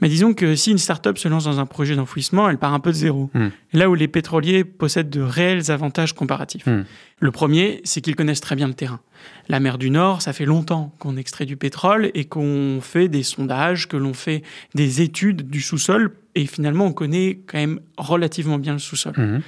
Mais 0.00 0.08
disons 0.08 0.32
que 0.34 0.54
si 0.54 0.70
une 0.70 0.78
start-up 0.78 1.18
se 1.18 1.28
lance 1.28 1.44
dans 1.44 1.58
un 1.58 1.66
projet 1.66 1.96
d'enfouissement, 1.96 2.48
elle 2.48 2.58
part 2.58 2.72
un 2.72 2.80
peu 2.80 2.90
de 2.90 2.96
zéro. 2.96 3.30
Hmm. 3.34 3.48
Là 3.72 3.90
où 3.90 3.94
les 3.94 4.08
pétroliers 4.08 4.64
possèdent 4.64 5.10
de 5.10 5.20
réels 5.20 5.70
avantages 5.70 6.12
comparatifs. 6.12 6.66
Hmm. 6.66 6.84
Le 7.18 7.30
premier, 7.30 7.80
c'est 7.84 8.00
qu'ils 8.00 8.16
connaissent 8.16 8.40
très 8.40 8.54
bien 8.54 8.68
le 8.68 8.74
terrain. 8.74 9.00
La 9.48 9.60
mer 9.60 9.78
du 9.78 9.90
Nord, 9.90 10.22
ça 10.22 10.32
fait 10.32 10.44
longtemps 10.44 10.94
qu'on 10.98 11.16
extrait 11.16 11.46
du 11.46 11.56
pétrole 11.56 12.10
et 12.14 12.24
qu'on 12.26 12.80
fait 12.80 13.08
des 13.08 13.22
sondages, 13.22 13.88
que 13.88 13.96
l'on 13.96 14.14
fait 14.14 14.42
des 14.74 15.02
études 15.02 15.48
du 15.48 15.60
sous-sol, 15.60 16.12
et 16.34 16.46
finalement 16.46 16.86
on 16.86 16.92
connaît 16.92 17.40
quand 17.46 17.58
même 17.58 17.80
relativement 17.96 18.58
bien 18.58 18.72
le 18.72 18.78
sous-sol. 18.78 19.14
Mhm. 19.16 19.42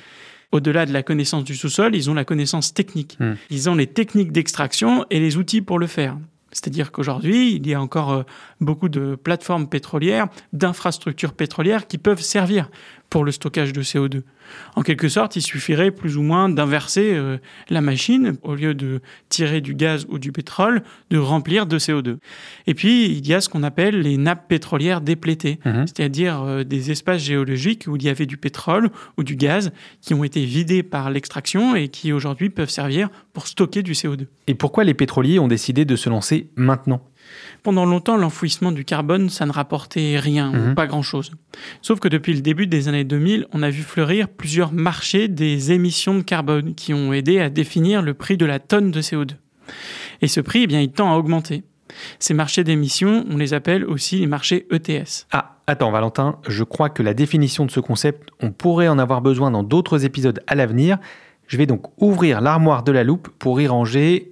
au-delà 0.53 0.87
de 0.87 0.93
la 0.93 1.03
connaissance 1.03 1.43
du 1.43 1.57
sous-sol, 1.57 1.97
ils 1.97 2.11
ont 2.11 2.15
la 2.15 2.25
connaissance 2.25 2.75
technique. 2.75 3.17
Hmm. 3.19 3.35
Ils 3.51 3.69
ont 3.69 3.75
les 3.75 3.89
techniques 3.89 4.31
d'extraction 4.31 5.05
et 5.11 5.19
les 5.19 5.37
outils 5.37 5.63
pour 5.63 5.81
le 5.81 5.89
faire. 5.89 6.17
C'est-à-dire 6.55 6.93
qu'aujourd'hui, 6.93 7.57
il 7.57 7.67
y 7.67 7.75
a 7.75 7.81
encore 7.81 8.13
euh, 8.13 8.23
beaucoup 8.65 8.89
de 8.89 9.15
plateformes 9.15 9.69
pétrolières, 9.69 10.27
d'infrastructures 10.53 11.33
pétrolières 11.35 11.87
qui 11.87 11.99
peuvent 11.99 12.21
servir 12.23 12.71
pour 13.11 13.25
le 13.25 13.31
stockage 13.31 13.73
de 13.73 13.83
CO2. 13.83 14.23
En 14.75 14.83
quelque 14.83 15.09
sorte, 15.09 15.37
il 15.37 15.43
suffirait 15.43 15.91
plus 15.93 16.17
ou 16.17 16.23
moins 16.23 16.49
d'inverser 16.49 17.13
euh, 17.15 17.37
la 17.71 17.81
machine, 17.81 18.37
au 18.43 18.55
lieu 18.57 18.75
de 18.75 19.01
tirer 19.29 19.61
du 19.61 19.75
gaz 19.75 20.07
ou 20.09 20.19
du 20.19 20.33
pétrole, 20.33 20.83
de 21.11 21.19
remplir 21.19 21.67
de 21.67 21.79
CO2. 21.79 22.17
Et 22.67 22.75
puis, 22.75 23.07
il 23.07 23.27
y 23.27 23.33
a 23.35 23.41
ce 23.41 23.49
qu'on 23.49 23.63
appelle 23.63 24.01
les 24.01 24.17
nappes 24.17 24.49
pétrolières 24.49 25.01
déplétées, 25.01 25.61
Mhm. 25.65 25.87
c'est-à-dire 25.87 26.43
euh, 26.43 26.65
des 26.65 26.91
espaces 26.91 27.23
géologiques 27.23 27.85
où 27.87 27.95
il 27.97 28.03
y 28.03 28.09
avait 28.09 28.27
du 28.27 28.37
pétrole 28.37 28.91
ou 29.17 29.23
du 29.23 29.37
gaz 29.37 29.71
qui 30.01 30.13
ont 30.15 30.25
été 30.25 30.45
vidés 30.45 30.83
par 30.83 31.11
l'extraction 31.11 31.77
et 31.77 31.89
qui 31.89 32.13
aujourd'hui 32.13 32.51
peuvent 32.51 32.71
servir 32.71 33.11
pour 33.33 33.47
stocker 33.47 33.83
du 33.83 33.93
CO2. 33.93 34.27
Et 34.49 34.55
pourquoi 34.55 34.83
les 34.85 34.95
pétroliers 34.95 35.39
ont 35.39 35.49
décidé 35.49 35.85
de 35.85 35.95
se 35.97 36.09
lancer 36.11 36.49
maintenant? 36.57 37.01
Pendant 37.63 37.87
longtemps, 37.87 38.17
l'enfouissement 38.17 38.73
du 38.73 38.85
carbone, 38.85 39.31
ça 39.31 39.47
ne 39.47 39.53
rapportait 39.53 40.19
rien 40.19 40.51
ou 40.51 40.69
Mhm. 40.71 40.75
pas 40.75 40.87
grand-chose. 40.87 41.33
Sauf 41.83 41.99
que 41.99 42.09
depuis 42.09 42.35
le 42.35 42.41
début 42.41 42.67
des 42.67 42.89
années 42.89 43.05
2000, 43.05 43.47
on 43.53 43.63
a 43.63 43.71
vu 43.71 43.83
fleurir 43.83 44.29
plusieurs 44.29 44.73
marchés 44.73 45.29
des 45.29 45.73
émissions 45.73 46.15
de 46.15 46.23
carbone 46.23 46.75
qui 46.75 46.93
ont 46.93 47.13
aidé 47.13 47.41
à 47.41 47.49
définir 47.49 48.03
le 48.03 48.13
prix 48.15 48.37
de 48.37 48.45
la 48.47 48.59
tonne 48.59 48.91
de 48.91 49.01
CO2. 49.01 49.35
Et 50.21 50.29
ce 50.29 50.41
prix, 50.41 50.65
eh 50.65 50.67
bien, 50.67 50.81
il 50.81 50.91
tend 50.93 51.13
à 51.13 51.17
augmenter. 51.17 51.63
Ces 52.19 52.35
marchés 52.35 52.65
d'émissions, 52.65 53.25
on 53.31 53.37
les 53.37 53.55
appelle 53.55 53.85
aussi 53.85 54.19
les 54.19 54.27
marchés 54.27 54.67
ETS. 54.71 55.27
Ah, 55.33 55.59
attends 55.67 55.91
Valentin, 55.91 56.39
je 56.49 56.65
crois 56.65 56.91
que 56.91 57.03
la 57.03 57.15
définition 57.15 57.65
de 57.65 57.71
ce 57.71 57.81
concept, 57.81 58.29
on 58.41 58.51
pourrait 58.51 58.89
en 58.89 58.99
avoir 58.99 59.21
besoin 59.23 59.51
dans 59.51 59.63
d'autres 59.63 60.05
épisodes 60.05 60.41
à 60.47 60.55
l'avenir. 60.55 60.99
Je 61.47 61.57
vais 61.57 61.67
donc 61.67 61.85
ouvrir 62.03 62.41
l'armoire 62.41 62.83
de 62.83 62.93
la 62.93 63.05
loupe 63.05 63.29
pour 63.39 63.61
y 63.61 63.67
ranger 63.67 64.31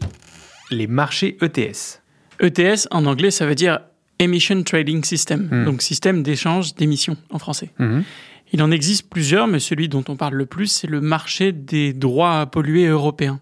les 0.70 0.86
marchés 0.86 1.36
ETS. 1.42 2.01
ETS, 2.42 2.88
en 2.90 3.06
anglais, 3.06 3.30
ça 3.30 3.46
veut 3.46 3.54
dire 3.54 3.80
Emission 4.18 4.62
Trading 4.62 5.02
System, 5.04 5.48
Hmm. 5.50 5.64
donc 5.64 5.82
système 5.82 6.22
d'échange 6.22 6.74
d'émissions 6.74 7.16
en 7.30 7.38
français. 7.38 7.70
Mhm. 7.78 8.04
Il 8.52 8.62
en 8.62 8.70
existe 8.70 9.08
plusieurs, 9.08 9.46
mais 9.46 9.58
celui 9.58 9.88
dont 9.88 10.04
on 10.08 10.16
parle 10.16 10.34
le 10.34 10.44
plus, 10.44 10.66
c'est 10.66 10.86
le 10.86 11.00
marché 11.00 11.52
des 11.52 11.94
droits 11.94 12.40
à 12.40 12.46
polluer 12.46 12.86
européens. 12.86 13.40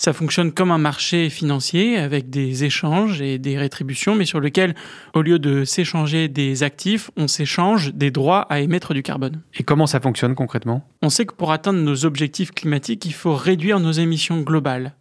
Ça 0.00 0.14
fonctionne 0.14 0.50
comme 0.50 0.70
un 0.70 0.78
marché 0.78 1.28
financier 1.28 1.98
avec 1.98 2.30
des 2.30 2.64
échanges 2.64 3.20
et 3.20 3.38
des 3.38 3.58
rétributions, 3.58 4.14
mais 4.14 4.24
sur 4.24 4.40
lequel, 4.40 4.74
au 5.12 5.20
lieu 5.20 5.38
de 5.38 5.64
s'échanger 5.66 6.28
des 6.28 6.62
actifs, 6.62 7.10
on 7.18 7.28
s'échange 7.28 7.92
des 7.92 8.10
droits 8.10 8.46
à 8.48 8.60
émettre 8.60 8.94
du 8.94 9.02
carbone. 9.02 9.42
Et 9.58 9.62
comment 9.62 9.86
ça 9.86 10.00
fonctionne 10.00 10.34
concrètement? 10.34 10.88
On 11.02 11.10
sait 11.10 11.26
que 11.26 11.34
pour 11.34 11.52
atteindre 11.52 11.80
nos 11.80 12.06
objectifs 12.06 12.50
climatiques, 12.52 13.04
il 13.04 13.12
faut 13.12 13.34
réduire 13.34 13.78
nos 13.78 13.92
émissions 13.92 14.40
globales. 14.40 14.94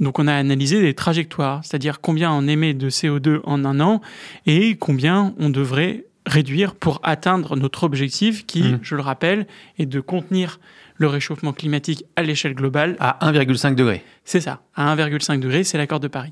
Donc 0.00 0.18
on 0.18 0.26
a 0.26 0.34
analysé 0.34 0.80
des 0.82 0.94
trajectoires, 0.94 1.60
c'est-à-dire 1.62 2.00
combien 2.00 2.32
on 2.32 2.48
émet 2.48 2.74
de 2.74 2.90
CO2 2.90 3.42
en 3.44 3.64
un 3.64 3.78
an 3.78 4.00
et 4.46 4.74
combien 4.74 5.32
on 5.38 5.50
devrait 5.50 6.06
réduire 6.26 6.74
pour 6.74 6.98
atteindre 7.04 7.54
notre 7.56 7.84
objectif 7.84 8.46
qui, 8.46 8.62
Mhm. 8.62 8.78
je 8.82 8.96
le 8.96 9.02
rappelle, 9.02 9.46
est 9.78 9.86
de 9.86 10.00
contenir 10.00 10.58
le 11.00 11.08
réchauffement 11.08 11.52
climatique 11.52 12.04
à 12.14 12.22
l'échelle 12.22 12.54
globale. 12.54 12.96
À 13.00 13.18
1,5 13.32 13.74
degré. 13.74 14.04
C'est 14.24 14.40
ça, 14.40 14.60
à 14.76 14.94
1,5 14.94 15.40
degré, 15.40 15.64
c'est 15.64 15.78
l'accord 15.78 15.98
de 15.98 16.08
Paris. 16.08 16.30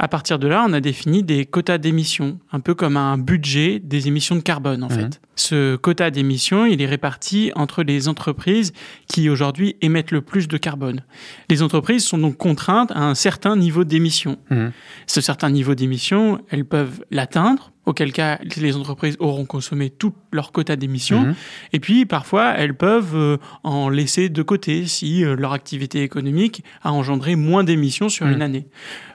À 0.00 0.08
partir 0.08 0.40
de 0.40 0.48
là, 0.48 0.64
on 0.68 0.72
a 0.72 0.80
défini 0.80 1.22
des 1.22 1.46
quotas 1.46 1.78
d'émissions, 1.78 2.40
un 2.50 2.58
peu 2.58 2.74
comme 2.74 2.96
un 2.96 3.16
budget 3.16 3.78
des 3.78 4.08
émissions 4.08 4.34
de 4.34 4.40
carbone 4.40 4.82
en 4.82 4.88
Mhm. 4.88 4.94
fait. 4.96 5.20
Ce 5.34 5.76
quota 5.76 6.10
d'émissions, 6.10 6.66
il 6.66 6.82
est 6.82 6.86
réparti 6.86 7.52
entre 7.54 7.82
les 7.82 8.08
entreprises 8.08 8.72
qui 9.08 9.30
aujourd'hui 9.30 9.76
émettent 9.80 10.10
le 10.10 10.20
plus 10.20 10.46
de 10.46 10.58
carbone. 10.58 11.02
Les 11.48 11.62
entreprises 11.62 12.04
sont 12.04 12.18
donc 12.18 12.36
contraintes 12.36 12.90
à 12.92 13.04
un 13.04 13.14
certain 13.14 13.56
niveau 13.56 13.84
d'émissions. 13.84 14.38
Mhm. 14.50 14.72
Ce 15.06 15.20
certain 15.20 15.48
niveau 15.48 15.74
d'émissions, 15.74 16.40
elles 16.50 16.66
peuvent 16.66 17.02
l'atteindre, 17.10 17.72
auquel 17.86 18.12
cas 18.12 18.38
les 18.56 18.76
entreprises 18.76 19.16
auront 19.18 19.44
consommé 19.44 19.90
tout 19.90 20.12
leur 20.32 20.52
quota 20.52 20.76
d'émissions. 20.76 21.22
Mhm. 21.22 21.34
Et 21.72 21.80
puis 21.80 22.04
parfois, 22.04 22.52
elles 22.56 22.76
peuvent 22.76 23.16
euh, 23.16 23.38
en 23.64 23.88
laisser 23.88 24.28
de 24.28 24.42
côté 24.42 24.86
si 24.86 25.24
euh, 25.24 25.34
leur 25.34 25.52
activité 25.52 26.02
économique 26.02 26.62
a 26.82 26.92
engendré 26.92 27.36
moins 27.36 27.64
d'émissions 27.64 28.08
sur 28.08 28.26
une 28.26 28.42
année. 28.42 28.68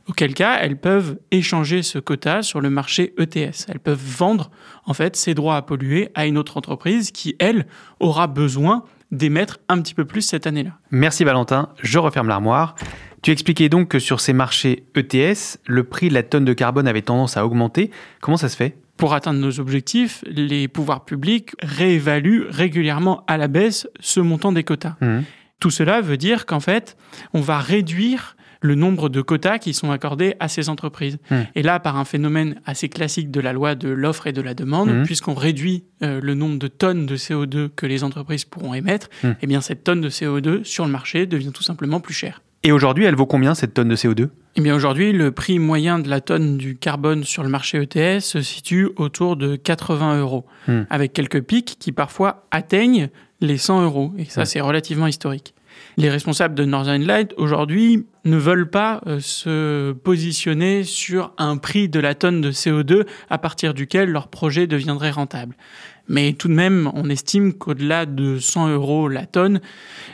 Auquel 0.07 0.33
cas, 0.33 0.57
elles 0.61 0.77
peuvent 0.77 1.17
échanger 1.31 1.83
ce 1.83 1.99
quota 1.99 2.41
sur 2.41 2.61
le 2.61 2.69
marché 2.69 3.13
ETS. 3.17 3.65
Elles 3.67 3.79
peuvent 3.79 4.01
vendre 4.01 4.51
en 4.87 4.93
fait 4.93 5.15
ces 5.15 5.35
droits 5.35 5.57
à 5.57 5.61
polluer 5.61 6.09
à 6.15 6.25
une 6.25 6.37
autre 6.37 6.57
entreprise 6.57 7.11
qui, 7.11 7.35
elle, 7.37 7.67
aura 7.99 8.25
besoin 8.25 8.83
d'émettre 9.11 9.59
un 9.69 9.79
petit 9.81 9.93
peu 9.93 10.05
plus 10.05 10.21
cette 10.21 10.47
année-là. 10.47 10.71
Merci 10.89 11.23
Valentin, 11.23 11.69
je 11.81 11.99
referme 11.99 12.27
l'armoire. 12.27 12.75
Tu 13.21 13.31
expliquais 13.31 13.69
donc 13.69 13.89
que 13.89 13.99
sur 13.99 14.19
ces 14.19 14.33
marchés 14.33 14.85
ETS, 14.95 15.59
le 15.65 15.83
prix 15.83 16.09
de 16.09 16.13
la 16.13 16.23
tonne 16.23 16.45
de 16.45 16.53
carbone 16.53 16.87
avait 16.87 17.01
tendance 17.01 17.37
à 17.37 17.45
augmenter. 17.45 17.91
Comment 18.21 18.37
ça 18.37 18.49
se 18.49 18.55
fait? 18.55 18.77
Pour 18.95 19.13
atteindre 19.13 19.39
nos 19.39 19.59
objectifs, 19.59 20.23
les 20.27 20.67
pouvoirs 20.67 21.05
publics 21.05 21.51
réévaluent 21.61 22.47
régulièrement 22.49 23.23
à 23.27 23.37
la 23.37 23.47
baisse 23.47 23.87
ce 23.99 24.19
montant 24.19 24.51
des 24.51 24.63
quotas. 24.63 24.95
Mhm. 25.01 25.23
Tout 25.59 25.71
cela 25.71 26.01
veut 26.01 26.17
dire 26.17 26.45
qu'en 26.45 26.59
fait, 26.59 26.97
on 27.33 27.41
va 27.41 27.59
réduire 27.59 28.36
le 28.61 28.75
nombre 28.75 29.09
de 29.09 29.21
quotas 29.21 29.59
qui 29.59 29.73
sont 29.73 29.91
accordés 29.91 30.35
à 30.39 30.47
ces 30.47 30.69
entreprises. 30.69 31.17
Hmm. 31.29 31.41
Et 31.55 31.61
là, 31.63 31.79
par 31.79 31.97
un 31.97 32.05
phénomène 32.05 32.59
assez 32.65 32.89
classique 32.89 33.31
de 33.31 33.39
la 33.39 33.53
loi 33.53 33.75
de 33.75 33.89
l'offre 33.89 34.27
et 34.27 34.33
de 34.33 34.41
la 34.41 34.53
demande, 34.53 34.89
Hmm. 34.89 35.03
puisqu'on 35.03 35.33
réduit 35.33 35.83
euh, 36.03 36.19
le 36.21 36.33
nombre 36.33 36.57
de 36.59 36.67
tonnes 36.67 37.05
de 37.05 37.15
CO2 37.17 37.69
que 37.75 37.85
les 37.85 38.03
entreprises 38.03 38.45
pourront 38.45 38.73
émettre, 38.73 39.09
Hmm. 39.23 39.31
eh 39.41 39.47
bien 39.47 39.61
cette 39.61 39.83
tonne 39.83 40.01
de 40.01 40.09
CO2 40.09 40.63
sur 40.63 40.85
le 40.85 40.91
marché 40.91 41.25
devient 41.25 41.51
tout 41.53 41.63
simplement 41.63 41.99
plus 41.99 42.13
chère. 42.13 42.41
Et 42.63 42.71
aujourd'hui, 42.71 43.05
elle 43.05 43.15
vaut 43.15 43.27
combien 43.27 43.53
cette 43.55 43.75
tonne 43.75 43.87
de 43.89 43.95
CO2 43.95 44.29
Eh 44.55 44.61
bien 44.61 44.75
aujourd'hui, 44.75 45.13
le 45.13 45.31
prix 45.31 45.59
moyen 45.59 45.99
de 45.99 46.09
la 46.09 46.21
tonne 46.21 46.57
du 46.57 46.75
carbone 46.75 47.23
sur 47.23 47.43
le 47.43 47.49
marché 47.49 47.77
ETS 47.81 48.19
se 48.21 48.41
situe 48.41 48.89
autour 48.97 49.35
de 49.37 49.55
80 49.55 50.19
euros, 50.19 50.45
avec 50.89 51.13
quelques 51.13 51.41
pics 51.41 51.77
qui 51.79 51.91
parfois 51.91 52.47
atteignent 52.51 53.09
les 53.41 53.57
100 53.57 53.83
euros. 53.83 54.11
Et 54.17 54.25
ça, 54.25 54.45
c'est 54.45 54.59
relativement 54.59 55.05
historique. 55.07 55.53
Les 55.99 56.11
responsables 56.11 56.53
de 56.53 56.63
Northern 56.63 57.01
Light 57.01 57.33
aujourd'hui 57.37 58.05
ne 58.23 58.37
veulent 58.37 58.69
pas 58.69 59.01
euh, 59.07 59.19
se 59.19 59.93
positionner 59.93 60.83
sur 60.83 61.33
un 61.39 61.57
prix 61.57 61.89
de 61.89 61.99
la 61.99 62.13
tonne 62.13 62.39
de 62.39 62.51
CO2 62.51 63.07
à 63.31 63.39
partir 63.39 63.73
duquel 63.73 64.11
leur 64.11 64.27
projet 64.27 64.67
deviendrait 64.67 65.09
rentable. 65.09 65.55
Mais 66.07 66.33
tout 66.33 66.49
de 66.49 66.53
même, 66.53 66.91
on 66.93 67.09
estime 67.09 67.51
qu'au-delà 67.51 68.05
de 68.05 68.37
100 68.37 68.69
euros 68.69 69.07
la 69.07 69.25
tonne, 69.25 69.59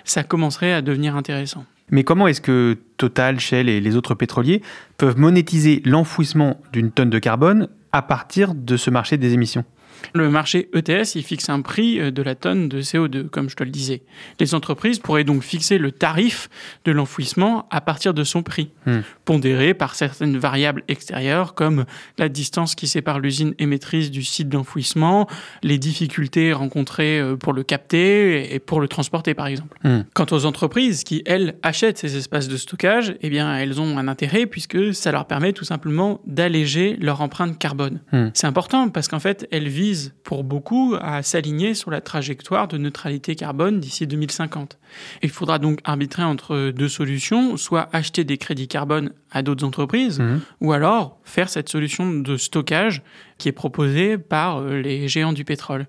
ça 0.05 0.23
commencerait 0.23 0.71
à 0.71 0.81
devenir 0.81 1.17
intéressant. 1.17 1.65
Mais 1.91 2.05
comment 2.05 2.27
est-ce 2.27 2.39
que 2.39 2.77
Total, 2.95 3.41
Shell 3.41 3.67
et 3.67 3.81
les 3.81 3.97
autres 3.97 4.15
pétroliers 4.15 4.61
peuvent 4.97 5.19
monétiser 5.19 5.81
l'enfouissement 5.83 6.61
d'une 6.71 6.91
tonne 6.91 7.09
de 7.09 7.19
carbone 7.19 7.67
à 7.91 8.01
partir 8.01 8.55
de 8.55 8.77
ce 8.77 8.89
marché 8.89 9.17
des 9.17 9.33
émissions? 9.33 9.65
Le 10.13 10.29
marché 10.29 10.69
ETS, 10.73 11.15
il 11.15 11.23
fixe 11.23 11.49
un 11.49 11.61
prix 11.61 11.99
euh, 11.99 12.11
de 12.11 12.21
la 12.21 12.35
tonne 12.35 12.69
de 12.69 12.81
CO2, 12.81 13.29
comme 13.29 13.49
je 13.49 13.55
te 13.55 13.63
le 13.63 13.69
disais. 13.69 14.01
Les 14.39 14.55
entreprises 14.55 14.99
pourraient 14.99 15.23
donc 15.23 15.43
fixer 15.43 15.77
le 15.77 15.91
tarif 15.91 16.49
de 16.85 16.91
l'enfouissement 16.91 17.67
à 17.69 17.81
partir 17.81 18.13
de 18.13 18.23
son 18.23 18.43
prix, 18.43 18.71
Hmm. 18.85 18.99
pondéré 19.23 19.73
par 19.73 19.95
certaines 19.95 20.37
variables 20.37 20.83
extérieures 20.89 21.53
comme 21.53 21.85
la 22.17 22.27
distance 22.27 22.75
qui 22.75 22.87
sépare 22.87 23.19
l'usine 23.19 23.53
émettrice 23.57 24.11
du 24.11 24.23
site 24.23 24.49
d'enfouissement, 24.49 25.27
les 25.61 25.77
difficultés 25.77 26.51
rencontrées 26.51 27.19
euh, 27.19 27.37
pour 27.37 27.53
le 27.53 27.63
capter 27.63 28.53
et 28.53 28.59
pour 28.59 28.81
le 28.81 28.89
transporter, 28.89 29.33
par 29.33 29.47
exemple. 29.47 29.77
Hmm. 29.85 30.01
Quant 30.13 30.25
aux 30.31 30.45
entreprises 30.45 31.05
qui, 31.05 31.23
elles, 31.25 31.55
achètent 31.63 31.97
ces 31.97 32.17
espaces 32.17 32.49
de 32.49 32.57
stockage, 32.57 33.15
eh 33.21 33.29
bien, 33.29 33.57
elles 33.57 33.79
ont 33.79 33.97
un 33.97 34.09
intérêt 34.09 34.47
puisque 34.47 34.93
ça 34.93 35.13
leur 35.13 35.25
permet 35.25 35.53
tout 35.53 35.65
simplement 35.65 36.19
d'alléger 36.25 36.97
leur 36.99 37.21
empreinte 37.21 37.57
carbone. 37.57 38.01
Hmm. 38.11 38.29
C'est 38.33 38.47
important 38.47 38.89
parce 38.89 39.07
qu'en 39.07 39.21
fait, 39.21 39.47
elles 39.51 39.69
pour 40.23 40.43
beaucoup 40.43 40.95
à 41.01 41.21
s'aligner 41.23 41.73
sur 41.73 41.91
la 41.91 42.01
trajectoire 42.01 42.67
de 42.67 42.77
neutralité 42.77 43.35
carbone 43.35 43.79
d'ici 43.79 44.07
2050. 44.07 44.77
Il 45.21 45.29
faudra 45.29 45.59
donc 45.59 45.79
arbitrer 45.83 46.23
entre 46.23 46.71
deux 46.71 46.87
solutions, 46.89 47.57
soit 47.57 47.89
acheter 47.93 48.23
des 48.23 48.37
crédits 48.37 48.67
carbone 48.67 49.11
à 49.31 49.41
d'autres 49.41 49.65
entreprises, 49.65 50.19
Mhm. 50.19 50.41
ou 50.61 50.71
alors 50.73 51.17
faire 51.23 51.49
cette 51.49 51.69
solution 51.69 52.11
de 52.13 52.37
stockage 52.37 53.01
qui 53.37 53.49
est 53.49 53.53
proposée 53.53 54.17
par 54.17 54.59
euh, 54.59 54.79
les 54.81 55.07
géants 55.07 55.33
du 55.33 55.43
pétrole. 55.45 55.87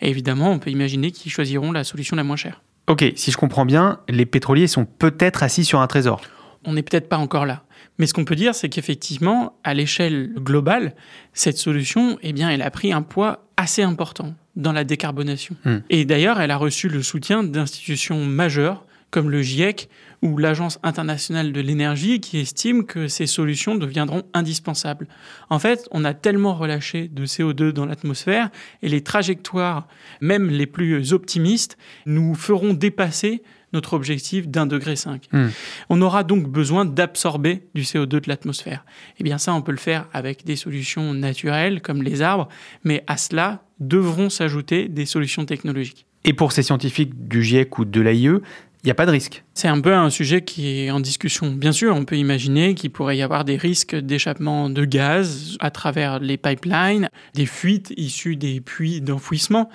Et 0.00 0.10
évidemment, 0.10 0.50
on 0.50 0.58
peut 0.58 0.70
imaginer 0.70 1.10
qu'ils 1.10 1.32
choisiront 1.32 1.72
la 1.72 1.84
solution 1.84 2.16
la 2.16 2.24
moins 2.24 2.36
chère. 2.36 2.62
Ok, 2.88 3.04
si 3.16 3.30
je 3.32 3.36
comprends 3.36 3.66
bien, 3.66 4.00
les 4.08 4.26
pétroliers 4.26 4.66
sont 4.68 4.84
peut-être 4.84 5.42
assis 5.42 5.64
sur 5.64 5.80
un 5.80 5.86
trésor. 5.86 6.20
on 6.68 6.72
n'est 6.72 6.82
peut-être 6.82 7.08
pas 7.08 7.18
encore 7.18 7.46
là. 7.46 7.62
Mais 7.98 8.06
ce 8.06 8.14
qu'on 8.14 8.24
peut 8.24 8.36
dire, 8.36 8.54
c'est 8.54 8.68
qu'effectivement, 8.68 9.58
à 9.64 9.74
l'échelle 9.74 10.32
globale, 10.36 10.94
cette 11.32 11.58
solution, 11.58 12.18
eh 12.22 12.32
bien, 12.32 12.50
elle 12.50 12.62
a 12.62 12.70
pris 12.70 12.92
un 12.92 13.02
poids 13.02 13.46
assez 13.56 13.82
important 13.82 14.34
dans 14.54 14.72
la 14.72 14.84
décarbonation. 14.84 15.56
Hmm. 15.64 15.78
Et 15.90 16.04
d'ailleurs, 16.04 16.40
elle 16.40 16.50
a 16.50 16.56
reçu 16.56 16.88
le 16.88 17.02
soutien 17.02 17.42
d'institutions 17.42 18.24
majeures 18.24 18.84
comme 19.10 19.30
le 19.30 19.40
GIEC 19.40 19.88
ou 20.22 20.36
l'Agence 20.36 20.78
internationale 20.82 21.52
de 21.52 21.60
l'énergie 21.60 22.20
qui 22.20 22.38
estiment 22.38 22.82
que 22.82 23.08
ces 23.08 23.26
solutions 23.26 23.76
deviendront 23.76 24.24
indispensables. 24.34 25.06
En 25.48 25.58
fait, 25.58 25.88
on 25.90 26.04
a 26.04 26.14
tellement 26.14 26.54
relâché 26.54 27.08
de 27.08 27.24
CO2 27.24 27.70
dans 27.70 27.86
l'atmosphère 27.86 28.50
et 28.82 28.88
les 28.88 29.02
trajectoires, 29.02 29.86
même 30.20 30.50
les 30.50 30.66
plus 30.66 31.12
optimistes, 31.12 31.76
nous 32.04 32.34
feront 32.34 32.74
dépasser 32.74 33.42
notre 33.72 33.94
objectif 33.94 34.48
d'un 34.48 34.66
degré 34.66 34.96
5. 34.96 35.28
Hmm. 35.32 35.48
On 35.88 36.00
aura 36.02 36.24
donc 36.24 36.48
besoin 36.48 36.84
d'absorber 36.84 37.66
du 37.74 37.82
CO2 37.82 38.06
de 38.06 38.28
l'atmosphère. 38.28 38.84
Et 39.18 39.24
bien 39.24 39.38
ça, 39.38 39.54
on 39.54 39.62
peut 39.62 39.72
le 39.72 39.78
faire 39.78 40.06
avec 40.12 40.44
des 40.44 40.56
solutions 40.56 41.14
naturelles 41.14 41.82
comme 41.82 42.02
les 42.02 42.22
arbres, 42.22 42.48
mais 42.84 43.04
à 43.06 43.16
cela 43.16 43.64
devront 43.80 44.30
s'ajouter 44.30 44.88
des 44.88 45.06
solutions 45.06 45.44
technologiques. 45.44 46.06
Et 46.24 46.32
pour 46.32 46.52
ces 46.52 46.62
scientifiques 46.62 47.28
du 47.28 47.42
GIEC 47.42 47.78
ou 47.78 47.84
de 47.84 48.00
l'AIE, 48.00 48.24
il 48.24 48.40
n'y 48.84 48.90
a 48.90 48.94
pas 48.94 49.06
de 49.06 49.12
risque. 49.12 49.44
C'est 49.56 49.68
un 49.68 49.80
peu 49.80 49.94
un 49.94 50.10
sujet 50.10 50.42
qui 50.42 50.80
est 50.80 50.90
en 50.90 51.00
discussion. 51.00 51.50
Bien 51.50 51.72
sûr, 51.72 51.96
on 51.96 52.04
peut 52.04 52.18
imaginer 52.18 52.74
qu'il 52.74 52.90
pourrait 52.90 53.16
y 53.16 53.22
avoir 53.22 53.46
des 53.46 53.56
risques 53.56 53.96
d'échappement 53.96 54.68
de 54.68 54.84
gaz 54.84 55.56
à 55.60 55.70
travers 55.70 56.18
les 56.18 56.36
pipelines, 56.36 57.08
des 57.32 57.46
fuites 57.46 57.90
issues 57.96 58.36
des 58.36 58.60
puits 58.60 59.00
d'enfouissement. 59.00 59.70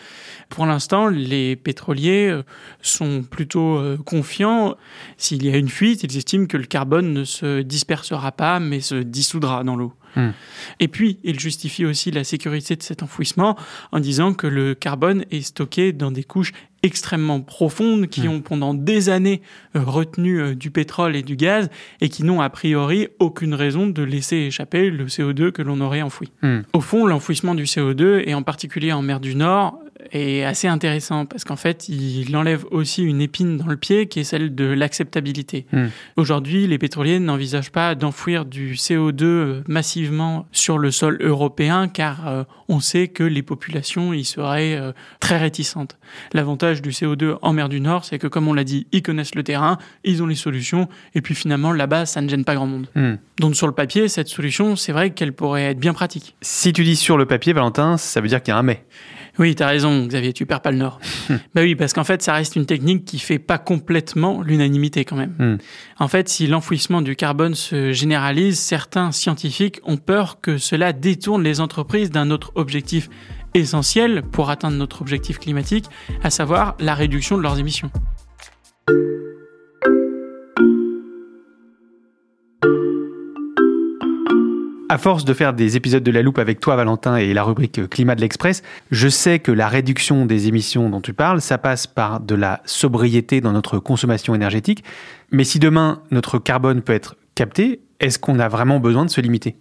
Pour 0.50 0.68
l'instant, 0.68 1.08
les 1.08 1.56
pétroliers 1.56 2.28
euh, 2.30 2.44
sont 2.84 3.24
plutôt 3.24 3.78
euh, 3.80 3.98
confiants. 3.98 4.76
S'il 5.18 5.44
y 5.44 5.50
a 5.50 5.58
une 5.58 5.70
fuite, 5.70 6.04
ils 6.04 6.16
estiment 6.16 6.46
que 6.46 6.58
le 6.58 6.66
carbone 6.66 7.12
ne 7.12 7.24
se 7.24 7.62
dispersera 7.64 8.32
pas, 8.32 8.60
mais 8.60 8.82
se 8.82 8.94
dissoudra 8.94 9.64
dans 9.64 9.76
l'eau. 9.76 9.94
Hmm. 10.16 10.32
Et 10.80 10.88
puis, 10.88 11.20
il 11.24 11.40
justifie 11.40 11.86
aussi 11.86 12.12
la 12.12 12.24
sécurité 12.24 12.76
de 12.76 12.84
cet 12.84 13.02
enfouissement 13.02 13.58
en 13.92 14.00
disant 14.00 14.34
que 14.34 14.48
le 14.48 14.76
carbone 14.76 15.26
est 15.32 15.42
stocké 15.42 15.94
dans 15.94 16.12
des 16.12 16.24
couches 16.24 16.52
extrêmement 16.84 17.42
profondes 17.42 18.08
qui 18.08 18.22
Hmm. 18.28 18.32
ont 18.32 18.42
pendant 18.42 18.74
des 18.74 19.10
années 19.10 19.42
euh, 19.76 19.84
retenu 19.84 20.40
euh, 20.40 20.56
du 20.56 20.72
pétrole 20.72 21.16
et 21.16 21.24
du 21.24 21.36
gaz 21.36 21.70
et 22.02 22.10
qui 22.10 22.24
n'ont 22.24 22.42
a 22.42 22.50
priori 22.50 23.08
aucune 23.20 23.54
raison 23.54 23.88
de 23.88 24.04
laisser 24.04 24.38
échapper 24.38 24.90
le 24.90 25.06
CO2 25.06 25.52
que 25.52 25.62
l'on 25.62 25.80
aurait 25.82 26.02
enfoui. 26.02 26.32
Hmm. 26.42 26.62
Au 26.74 26.82
fond, 26.82 27.06
l'enfouissement 27.06 27.56
du 27.56 27.64
CO2, 27.64 28.24
et 28.26 28.34
en 28.34 28.44
particulier 28.44 28.92
en 28.92 29.02
mer 29.02 29.20
du 29.20 29.36
Nord, 29.36 29.80
est 30.12 30.44
assez 30.44 30.68
intéressant 30.68 31.26
parce 31.26 31.44
qu'en 31.44 31.56
fait, 31.56 31.90
il 31.90 32.36
enlève 32.36 32.66
aussi 32.72 33.04
une 33.04 33.22
épine 33.22 33.58
dans 33.58 33.68
le 33.68 33.78
pied 33.78 34.08
qui 34.08 34.20
est 34.20 34.24
celle 34.24 34.56
de 34.56 34.66
l'acceptabilité. 34.66 35.66
Hmm. 35.72 35.88
Aujourd'hui, 36.18 36.68
les 36.68 36.78
pétroliers 36.78 37.20
n'envisagent 37.20 37.72
pas 37.72 37.96
d'enfouir 37.96 38.46
du 38.46 38.74
CO2 38.74 39.24
euh, 39.24 39.64
massivement 39.68 40.48
sur 40.52 40.78
le 40.78 40.92
sol 40.92 41.18
européen 41.22 41.88
car 41.88 42.28
euh, 42.28 42.44
on 42.70 42.80
sait 42.80 43.08
que 43.08 43.24
les 43.24 43.42
populations 43.42 44.14
y 44.14 44.24
seraient 44.24 44.76
euh, 44.76 44.92
très 45.20 45.38
réticentes. 45.38 45.98
L'avantage 46.34 46.82
du 46.82 46.90
CO2 46.90 47.38
en 47.42 47.54
mer 47.54 47.70
du 47.70 47.82
Nord, 47.82 48.06
c'est 48.06 48.20
que 48.20 48.28
comme 48.28 48.48
on 48.48 48.54
l'a 48.54 48.64
dit, 48.64 48.88
ils 48.92 49.02
connaissent 49.02 49.36
le 49.36 49.44
terrain, 49.44 49.78
ils 50.04 50.22
ont 50.24 50.28
les 50.28 50.36
solutions 50.36 50.88
et 51.16 51.22
puis 51.22 51.36
finalement 51.36 51.72
là-bas, 51.72 52.06
ça 52.06 52.22
ne 52.22 52.30
gêne 52.30 52.46
pas 52.46 52.56
grand 52.56 52.68
monde. 52.68 52.88
Hmm. 52.96 53.16
Donc 53.40 53.56
sur 53.56 53.68
le 53.68 53.74
papier, 53.74 54.08
cette 54.08 54.28
solution, 54.28 54.76
c'est 54.76 54.92
vrai 54.92 55.12
qu'elle 55.12 55.34
pourrait 55.34 55.64
être 55.64 55.80
bien 55.80 55.94
pratique. 55.94 56.36
Si 56.42 56.74
tu 56.74 56.84
dis 56.84 56.96
sur 56.96 57.18
le 57.18 57.26
papier, 57.26 57.54
Valentin, 57.54 57.98
ça 57.98 58.22
veut 58.22 58.28
dire 58.28 58.42
qu'il 58.42 58.54
y 58.54 58.56
a 58.56 58.58
un 58.58 58.64
mais. 58.64 58.86
Oui, 59.40 59.56
t'as 59.56 59.68
raison, 59.68 60.06
Xavier, 60.08 60.34
tu 60.34 60.46
perds 60.46 60.62
pas 60.62 60.72
le 60.72 60.78
nord. 60.78 61.00
bah 61.30 61.62
oui, 61.62 61.76
parce 61.76 61.94
qu'en 61.94 62.04
fait, 62.04 62.22
ça 62.22 62.34
reste 62.34 62.56
une 62.56 62.66
technique 62.66 63.06
qui 63.06 63.20
fait 63.20 63.40
pas 63.40 63.58
complètement 63.58 64.42
l'unanimité 64.42 65.06
quand 65.06 65.16
même. 65.16 65.36
Hmm. 65.40 65.58
En 66.00 66.08
fait, 66.08 66.30
si 66.30 66.48
l'enfouissement 66.48 67.02
du 67.02 67.16
carbone 67.16 67.56
se 67.56 67.92
généralise, 67.92 68.60
certains 68.60 69.12
scientifiques 69.12 69.80
ont 69.84 69.98
peur 69.98 70.42
que 70.42 70.58
cela 70.58 70.94
détourne 70.94 71.44
les 71.44 71.62
entreprises 71.62 72.12
d'un 72.12 72.30
autre 72.30 72.52
objectif 72.56 73.10
essentiel 73.54 74.24
pour 74.24 74.50
atteindre 74.50 74.78
notre 74.78 75.02
objectif 75.02 75.40
climatique, 75.40 75.86
à 76.24 76.30
savoir 76.30 76.76
la 76.80 76.96
réduction 76.96 77.38
de 77.38 77.44
leurs 77.44 77.60
émissions. 77.60 77.92
À 84.92 84.98
force 84.98 85.24
de 85.24 85.34
faire 85.34 85.54
des 85.54 85.78
épisodes 85.78 86.04
de 86.04 86.12
la 86.12 86.22
loupe 86.22 86.38
avec 86.38 86.60
toi, 86.60 86.76
Valentin, 86.76 87.16
et 87.16 87.34
la 87.34 87.44
rubrique 87.44 87.88
Climat 87.88 88.14
de 88.14 88.20
l'Express, 88.20 88.62
je 88.92 89.08
sais 89.08 89.40
que 89.40 89.54
la 89.54 89.70
réduction 89.70 90.26
des 90.26 90.50
émissions 90.50 90.90
dont 90.90 91.00
tu 91.00 91.14
parles, 91.14 91.40
ça 91.40 91.58
passe 91.58 91.88
par 91.88 92.20
de 92.20 92.36
la 92.36 92.62
sobriété 92.66 93.40
dans 93.40 93.54
notre 93.54 93.80
consommation 93.80 94.36
énergétique. 94.36 94.84
Mais 95.32 95.46
si 95.46 95.60
demain 95.60 96.02
notre 96.12 96.40
carbone 96.40 96.82
peut 96.82 96.92
être 96.92 97.16
capté, 97.36 97.80
est-ce 98.02 98.20
qu'on 98.20 98.38
a 98.38 98.50
vraiment 98.50 98.82
besoin 98.82 99.06
de 99.06 99.10
se 99.10 99.22
limiter? 99.22 99.56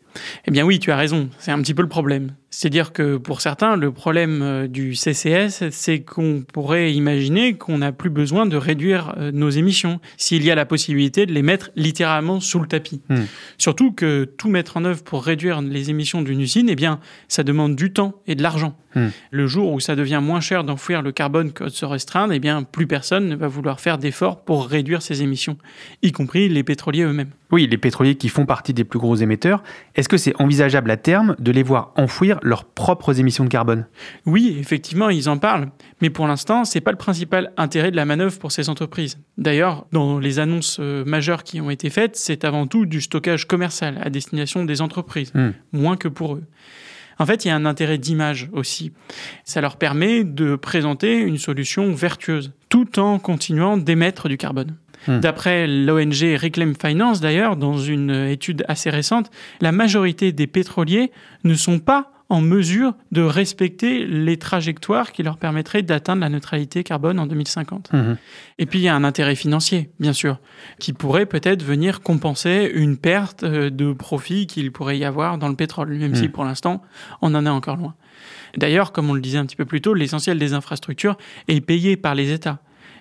Eh 0.46 0.50
bien 0.50 0.64
oui, 0.64 0.78
tu 0.78 0.90
as 0.92 0.96
raison, 0.96 1.28
c'est 1.38 1.50
un 1.50 1.60
petit 1.60 1.74
peu 1.74 1.82
le 1.82 1.88
problème. 1.88 2.32
C'est-à-dire 2.50 2.92
que 2.92 3.16
pour 3.16 3.40
certains, 3.40 3.76
le 3.76 3.92
problème 3.92 4.42
euh, 4.42 4.66
du 4.66 4.96
CCS, 4.96 5.70
c'est 5.70 6.00
qu'on 6.00 6.42
pourrait 6.52 6.92
imaginer 6.92 7.54
qu'on 7.54 7.78
n'a 7.78 7.92
plus 7.92 8.10
besoin 8.10 8.44
de 8.44 8.56
réduire 8.56 9.14
euh, 9.18 9.30
nos 9.30 9.50
émissions 9.50 10.00
s'il 10.16 10.44
y 10.44 10.50
a 10.50 10.56
la 10.56 10.66
possibilité 10.66 11.26
de 11.26 11.32
les 11.32 11.42
mettre 11.42 11.70
littéralement 11.76 12.40
sous 12.40 12.58
le 12.58 12.66
tapis. 12.66 13.02
Hmm. 13.08 13.22
Surtout 13.56 13.92
que 13.92 14.24
tout 14.24 14.48
mettre 14.48 14.76
en 14.76 14.84
œuvre 14.84 15.04
pour 15.04 15.24
réduire 15.24 15.62
les 15.62 15.90
émissions 15.90 16.22
d'une 16.22 16.40
usine, 16.40 16.68
eh 16.68 16.74
bien, 16.74 16.98
ça 17.28 17.44
demande 17.44 17.76
du 17.76 17.92
temps 17.92 18.20
et 18.26 18.34
de 18.34 18.42
l'argent. 18.42 18.76
Hmm. 18.96 19.08
Le 19.30 19.46
jour 19.46 19.72
où 19.72 19.78
ça 19.78 19.94
devient 19.94 20.20
moins 20.20 20.40
cher 20.40 20.64
d'enfouir 20.64 21.02
le 21.02 21.12
carbone 21.12 21.52
que 21.52 21.64
de 21.64 21.68
se 21.68 21.84
restreindre, 21.84 22.32
eh 22.32 22.40
bien, 22.40 22.64
plus 22.64 22.88
personne 22.88 23.28
ne 23.28 23.36
va 23.36 23.46
vouloir 23.46 23.78
faire 23.78 23.98
d'efforts 23.98 24.44
pour 24.44 24.66
réduire 24.66 25.02
ses 25.02 25.22
émissions, 25.22 25.56
y 26.02 26.10
compris 26.10 26.48
les 26.48 26.64
pétroliers 26.64 27.04
eux-mêmes. 27.04 27.30
Oui, 27.52 27.66
les 27.68 27.78
pétroliers 27.78 28.14
qui 28.14 28.28
font 28.28 28.46
partie 28.46 28.72
des 28.72 28.84
plus 28.84 28.98
gros 28.98 29.16
émetteurs, 29.16 29.62
est-ce 30.00 30.08
que 30.08 30.16
c'est 30.16 30.34
envisageable 30.40 30.90
à 30.90 30.96
terme 30.96 31.36
de 31.38 31.52
les 31.52 31.62
voir 31.62 31.92
enfouir 31.96 32.40
leurs 32.42 32.64
propres 32.64 33.20
émissions 33.20 33.44
de 33.44 33.50
carbone? 33.50 33.86
Oui, 34.24 34.56
effectivement, 34.58 35.10
ils 35.10 35.28
en 35.28 35.36
parlent, 35.36 35.68
mais 36.00 36.08
pour 36.08 36.26
l'instant, 36.26 36.64
c'est 36.64 36.80
pas 36.80 36.90
le 36.90 36.96
principal 36.96 37.52
intérêt 37.58 37.90
de 37.90 37.96
la 37.96 38.06
manœuvre 38.06 38.38
pour 38.38 38.50
ces 38.50 38.70
entreprises. 38.70 39.18
D'ailleurs, 39.36 39.84
dans 39.92 40.18
les 40.18 40.38
annonces 40.38 40.78
euh, 40.80 41.04
majeures 41.04 41.44
qui 41.44 41.60
ont 41.60 41.68
été 41.68 41.90
faites, 41.90 42.16
c'est 42.16 42.44
avant 42.44 42.66
tout 42.66 42.86
du 42.86 43.02
stockage 43.02 43.46
commercial 43.46 44.00
à 44.02 44.08
destination 44.08 44.64
des 44.64 44.80
entreprises, 44.80 45.32
Hmm. 45.34 45.50
moins 45.72 45.96
que 45.96 46.08
pour 46.08 46.34
eux. 46.34 46.44
En 47.18 47.26
fait, 47.26 47.44
il 47.44 47.48
y 47.48 47.50
a 47.50 47.54
un 47.54 47.66
intérêt 47.66 47.98
d'image 47.98 48.48
aussi. 48.54 48.92
Ça 49.44 49.60
leur 49.60 49.76
permet 49.76 50.24
de 50.24 50.56
présenter 50.56 51.18
une 51.18 51.36
solution 51.36 51.92
vertueuse, 51.92 52.52
tout 52.70 52.98
en 52.98 53.18
continuant 53.18 53.76
d'émettre 53.76 54.30
du 54.30 54.38
carbone. 54.38 54.76
Hmm. 55.06 55.20
D'après 55.20 55.66
l'ONG 55.66 56.36
Reclaim 56.40 56.72
Finance, 56.80 57.20
d'ailleurs, 57.20 57.56
dans 57.56 57.78
une 57.78 58.10
étude 58.10 58.64
assez 58.68 58.90
récente, 58.90 59.30
la 59.60 59.72
majorité 59.72 60.32
des 60.32 60.46
pétroliers 60.46 61.10
ne 61.44 61.54
sont 61.54 61.78
pas 61.78 62.12
en 62.30 62.40
mesure 62.40 62.94
de 63.10 63.22
respecter 63.22 64.06
les 64.06 64.36
trajectoires 64.36 65.10
qui 65.10 65.24
leur 65.24 65.36
permettraient 65.36 65.82
d'atteindre 65.82 66.20
la 66.20 66.28
neutralité 66.28 66.84
carbone 66.84 67.18
en 67.18 67.26
2050. 67.26 67.92
Mhm. 67.92 68.16
Et 68.60 68.66
puis 68.66 68.78
il 68.78 68.82
y 68.82 68.88
a 68.88 68.94
un 68.94 69.02
intérêt 69.02 69.34
financier, 69.34 69.90
bien 69.98 70.12
sûr, 70.12 70.38
qui 70.78 70.92
pourrait 70.92 71.26
peut-être 71.26 71.64
venir 71.64 72.02
compenser 72.02 72.70
une 72.72 72.96
perte 72.96 73.42
euh, 73.42 73.68
de 73.68 73.92
profit 73.92 74.46
qu'il 74.46 74.70
pourrait 74.70 74.96
y 74.96 75.04
avoir 75.04 75.38
dans 75.38 75.48
le 75.48 75.56
pétrole, 75.56 75.90
même 75.90 76.14
si 76.14 76.28
Mm. 76.28 76.30
pour 76.30 76.44
l'instant, 76.44 76.82
on 77.20 77.34
en 77.34 77.44
est 77.44 77.50
encore 77.50 77.76
loin. 77.76 77.94
D'ailleurs, 78.56 78.92
comme 78.92 79.10
on 79.10 79.14
le 79.14 79.20
disait 79.20 79.38
un 79.38 79.46
petit 79.46 79.56
peu 79.56 79.64
plus 79.64 79.80
tôt, 79.80 79.92
l'essentiel 79.92 80.38
des 80.38 80.54
infrastructures 80.54 81.16
est 81.48 81.60
payé 81.60 81.96
par 81.96 82.14
les 82.14 82.30
États. 82.30 82.60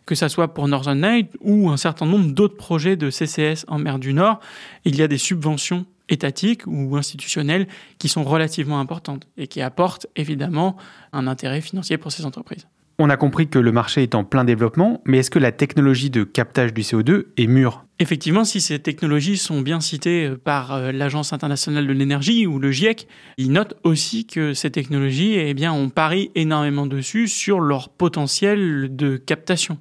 Que 0.10 0.16
ça 0.16 0.28
soit 0.28 0.56
pour 0.56 0.68
Northern 0.68 1.00
Light 1.00 1.30
ou 1.40 1.70
un 1.70 1.78
certain 1.78 2.08
nombre 2.08 2.32
d'autres 2.32 2.58
projets 2.58 2.96
de 2.96 3.12
CCS 3.12 3.66
en 3.68 3.78
mer 3.78 4.00
du 4.00 4.12
Nord, 4.12 4.40
il 4.84 4.96
y 4.96 5.04
a 5.04 5.08
des 5.08 5.20
subventions 5.20 5.86
étatiques 6.10 6.66
ou 6.66 6.98
institutionnelles 6.98 7.68
qui 8.00 8.10
sont 8.10 8.24
relativement 8.24 8.80
importantes 8.80 9.28
et 9.38 9.46
qui 9.46 9.62
apportent 9.62 10.08
évidemment 10.16 10.78
un 11.14 11.28
intérêt 11.28 11.62
financier 11.62 12.00
pour 12.00 12.12
ces 12.12 12.26
entreprises. 12.26 12.66
On 13.02 13.10
a 13.10 13.16
compris 13.16 13.48
que 13.48 13.60
le 13.60 13.72
marché 13.72 14.04
est 14.04 14.14
en 14.14 14.26
plein 14.26 14.44
développement, 14.44 15.02
mais 15.06 15.20
est-ce 15.20 15.32
que 15.32 15.40
la 15.40 15.54
technologie 15.54 16.10
de 16.10 16.26
captage 16.26 16.74
du 16.74 16.82
CO2 16.82 17.28
est 17.38 17.48
mûre? 17.48 17.86
Effectivement, 18.00 18.44
si 18.44 18.60
ces 18.60 18.78
technologies 18.80 19.38
sont 19.38 19.62
bien 19.62 19.80
citées 19.80 20.26
euh, 20.26 20.38
par 20.38 20.74
euh, 20.74 20.92
l'Agence 20.92 21.32
internationale 21.32 21.88
de 21.88 21.94
l'énergie 21.94 22.46
ou 22.46 22.60
le 22.60 22.72
GIEC, 22.72 23.08
ils 23.38 23.54
notent 23.54 23.76
aussi 23.86 24.26
que 24.26 24.54
ces 24.54 24.70
technologies, 24.70 25.36
eh 25.36 25.54
bien, 25.54 25.72
on 25.72 25.88
parie 25.88 26.30
énormément 26.36 26.88
dessus 26.88 27.30
sur 27.30 27.62
leur 27.62 27.88
potentiel 27.88 28.94
de 28.94 29.16
captation. 29.16 29.78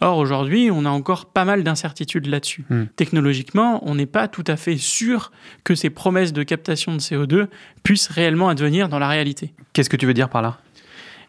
Or, 0.00 0.18
aujourd'hui, 0.18 0.70
on 0.72 0.84
a 0.84 0.90
encore 0.90 1.26
pas 1.26 1.44
mal 1.44 1.64
d'incertitudes 1.64 2.26
là-dessus. 2.26 2.64
Hmm. 2.70 2.84
Technologiquement, 2.94 3.88
on 3.88 3.96
n'est 3.96 4.06
pas 4.06 4.28
tout 4.28 4.44
à 4.46 4.56
fait 4.56 4.76
sûr 4.76 5.32
que 5.64 5.74
ces 5.74 5.90
promesses 5.90 6.32
de 6.32 6.44
captation 6.44 6.92
de 6.92 7.00
CO2 7.00 7.48
puissent 7.82 8.08
réellement 8.08 8.48
advenir 8.48 8.88
dans 8.88 9.00
la 9.00 9.08
réalité. 9.08 9.52
Qu'est-ce 9.72 9.90
que 9.90 9.96
tu 9.96 10.06
veux 10.06 10.14
dire 10.14 10.28
par 10.28 10.42
là? 10.42 10.58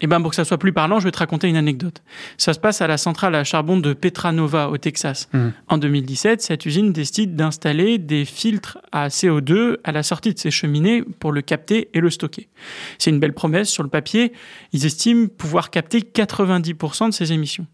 Eh 0.02 0.08
ben, 0.08 0.22
pour 0.22 0.30
que 0.30 0.36
ça 0.36 0.46
soit 0.46 0.58
plus 0.58 0.74
parlant, 0.74 1.00
je 1.00 1.06
vais 1.06 1.12
te 1.12 1.20
raconter 1.20 1.48
une 1.48 1.56
anecdote. 1.56 2.02
Ça 2.38 2.54
se 2.54 2.60
passe 2.60 2.82
à 2.82 2.88
la 2.88 2.98
centrale 2.98 3.36
à 3.36 3.44
charbon 3.44 3.78
de 3.78 3.94
Petranova, 3.94 4.70
au 4.70 4.78
Texas. 4.78 5.30
Mhm. 5.34 5.54
En 5.68 5.78
2017, 5.78 6.42
cette 6.42 6.66
usine 6.66 6.94
décide 6.94 7.36
d'installer 7.36 7.98
des 7.98 8.26
filtres 8.26 8.80
à 8.92 9.08
CO2 9.08 9.78
à 9.84 9.92
la 9.92 10.04
sortie 10.04 10.34
de 10.34 10.40
ses 10.40 10.52
cheminées 10.52 11.04
pour 11.20 11.32
le 11.32 11.42
capter 11.42 11.90
et 11.94 12.00
le 12.00 12.10
stocker. 12.10 12.50
C'est 12.98 13.10
une 13.10 13.20
belle 13.20 13.34
promesse 13.34 13.70
sur 13.70 13.84
le 13.84 13.90
papier. 13.90 14.34
Ils 14.72 14.86
estiment 14.86 15.28
pouvoir 15.28 15.70
capter 15.70 16.00
90% 16.00 17.08
de 17.08 17.14
ces 17.14 17.32
émissions. 17.32 17.68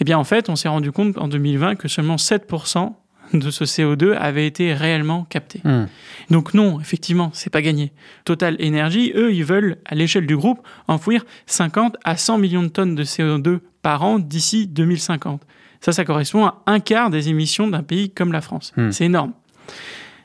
Eh 0.00 0.04
bien, 0.04 0.18
en 0.18 0.24
fait, 0.24 0.48
on 0.48 0.56
s'est 0.56 0.68
rendu 0.68 0.92
compte 0.92 1.18
en 1.18 1.28
2020 1.28 1.76
que 1.76 1.88
seulement 1.88 2.16
7% 2.16 2.94
de 3.38 3.50
ce 3.50 3.64
CO2 3.64 4.14
avait 4.14 4.46
été 4.46 4.72
réellement 4.74 5.24
capté. 5.24 5.60
Hmm. 5.64 5.86
Donc 6.30 6.54
non, 6.54 6.80
effectivement, 6.80 7.30
c'est 7.32 7.50
pas 7.50 7.62
gagné. 7.62 7.92
Total 8.24 8.56
Energy, 8.62 9.12
eux, 9.14 9.32
ils 9.32 9.44
veulent, 9.44 9.76
à 9.84 9.94
l'échelle 9.94 10.26
du 10.26 10.36
groupe, 10.36 10.60
enfouir 10.88 11.24
50 11.46 11.96
à 12.04 12.16
100 12.16 12.38
millions 12.38 12.62
de 12.62 12.68
tonnes 12.68 12.94
de 12.94 13.04
CO2 13.04 13.60
par 13.82 14.02
an 14.02 14.18
d'ici 14.18 14.66
2050. 14.66 15.42
Ça, 15.80 15.92
ça 15.92 16.04
correspond 16.04 16.46
à 16.46 16.62
un 16.66 16.80
quart 16.80 17.10
des 17.10 17.28
émissions 17.28 17.68
d'un 17.68 17.82
pays 17.82 18.10
comme 18.10 18.32
la 18.32 18.40
France. 18.40 18.72
Hmm. 18.76 18.90
C'est 18.90 19.04
énorme. 19.04 19.32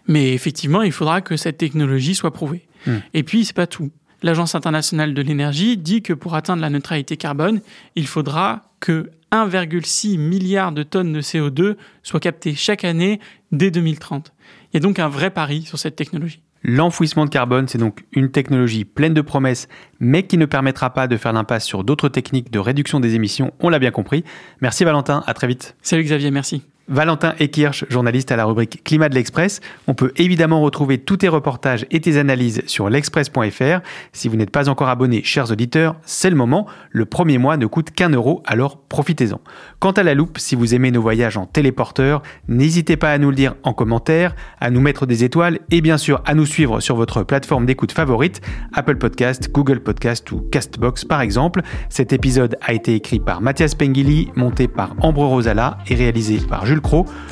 Mais 0.08 0.34
effectivement, 0.34 0.82
il 0.82 0.92
faudra 0.92 1.22
que 1.22 1.38
cette 1.38 1.58
technologie 1.58 2.16
soit 2.16 2.32
prouvée. 2.32 2.66
Hmm. 2.88 2.98
Et 3.14 3.24
puis, 3.24 3.46
c'est 3.46 3.56
pas 3.56 3.68
tout. 3.68 3.92
L'Agence 4.22 4.56
internationale 4.56 5.14
de 5.14 5.22
l'énergie 5.22 5.78
dit 5.78 6.02
que 6.02 6.14
pour 6.14 6.36
atteindre 6.36 6.62
la 6.62 6.70
neutralité 6.70 7.16
carbone, 7.16 7.62
il 7.96 8.08
faudra 8.08 8.64
que 8.80 9.10
1,6 9.32 10.18
milliard 10.18 10.72
de 10.72 10.84
tonnes 10.84 11.14
de 11.14 11.22
CO2 11.22 11.76
soient 12.04 12.20
captées 12.20 12.56
chaque 12.56 12.84
année 12.84 13.20
dès 13.52 13.72
2030. 13.72 14.34
Il 14.72 14.76
y 14.76 14.78
a 14.78 14.80
donc 14.80 15.00
un 15.00 15.10
vrai 15.10 15.30
pari 15.30 15.64
sur 15.64 15.80
cette 15.80 15.96
technologie. 15.96 16.42
L'enfouissement 16.62 17.26
de 17.26 17.30
carbone, 17.30 17.68
c'est 17.68 17.78
donc 17.78 18.04
une 18.12 18.32
technologie 18.32 18.84
pleine 18.84 19.14
de 19.14 19.22
promesses, 19.22 19.68
mais 20.00 20.24
qui 20.24 20.38
ne 20.38 20.46
permettra 20.46 20.94
pas 20.94 21.08
de 21.08 21.16
faire 21.16 21.32
l'impasse 21.32 21.66
sur 21.66 21.84
d'autres 21.84 22.10
techniques 22.10 22.52
de 22.52 22.60
réduction 22.60 23.00
des 23.00 23.16
émissions, 23.16 23.54
on 23.60 23.70
l'a 23.70 23.80
bien 23.80 23.92
compris. 23.92 24.26
Merci 24.62 24.84
Valentin, 24.84 25.24
à 25.26 25.34
très 25.34 25.48
vite. 25.48 25.76
Salut 25.82 26.04
Xavier, 26.04 26.32
merci. 26.32 26.64
Valentin 26.90 27.36
Ekirch, 27.40 27.86
journaliste 27.90 28.32
à 28.32 28.36
la 28.36 28.46
rubrique 28.46 28.84
Climat 28.84 29.10
de 29.10 29.16
l'Express. 29.16 29.62
On 29.88 29.94
peut 29.94 30.12
évidemment 30.18 30.60
retrouver 30.62 30.98
tous 30.98 31.18
tes 31.18 31.28
reportages 31.28 31.86
et 31.92 32.02
tes 32.02 32.18
analyses 32.18 32.64
sur 32.66 32.90
l'express.fr. 32.90 33.82
Si 34.12 34.28
vous 34.28 34.36
n'êtes 34.36 34.50
pas 34.50 34.70
encore 34.70 34.90
abonné, 34.90 35.24
chers 35.24 35.52
auditeurs, 35.52 35.96
c'est 36.02 36.32
le 36.32 36.36
moment. 36.36 36.66
Le 36.90 37.06
premier 37.06 37.38
mois 37.38 37.58
ne 37.58 37.68
coûte 37.68 37.92
qu'un 37.92 38.10
euro, 38.10 38.42
alors 38.48 38.78
profitez-en. 38.78 39.40
Quant 39.80 39.92
à 39.92 40.02
la 40.02 40.16
loupe, 40.16 40.40
si 40.40 40.56
vous 40.56 40.74
aimez 40.74 40.90
nos 40.90 41.02
voyages 41.02 41.38
en 41.38 41.46
téléporteur, 41.46 42.24
n'hésitez 42.48 42.98
pas 42.98 43.12
à 43.12 43.20
nous 43.20 43.30
le 43.30 43.36
dire 43.36 43.56
en 43.62 43.74
commentaire, 43.74 44.36
à 44.60 44.72
nous 44.72 44.82
mettre 44.82 45.06
des 45.06 45.24
étoiles 45.24 45.60
et 45.70 45.82
bien 45.82 46.00
sûr 46.00 46.24
à 46.26 46.34
nous 46.34 46.48
suivre 46.48 46.80
sur 46.80 46.96
votre 46.96 47.22
plateforme 47.22 47.68
d'écoute 47.68 47.92
favorite, 47.92 48.42
Apple 48.74 48.98
Podcast, 48.98 49.52
Google 49.52 49.82
Podcast 49.82 50.32
ou 50.32 50.40
Castbox 50.52 51.06
par 51.06 51.22
exemple. 51.22 51.62
Cet 51.90 52.14
épisode 52.14 52.58
a 52.62 52.74
été 52.74 52.96
écrit 52.96 53.20
par 53.20 53.42
Mathias 53.42 53.76
Pengili, 53.76 54.32
monté 54.36 54.68
par 54.68 54.96
Ambre 55.02 55.26
Rosala 55.26 55.78
et 55.88 55.94
réalisé 55.94 56.40
par 56.40 56.66
Jules 56.66 56.79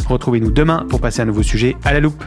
Retrouvez-nous 0.10 0.52
demain 0.52 0.86
pour 0.90 1.00
passer 1.02 1.22
un 1.22 1.26
nouveau 1.26 1.44
sujet 1.44 1.76
à 1.84 1.94
la 1.94 2.00
loupe. 2.00 2.24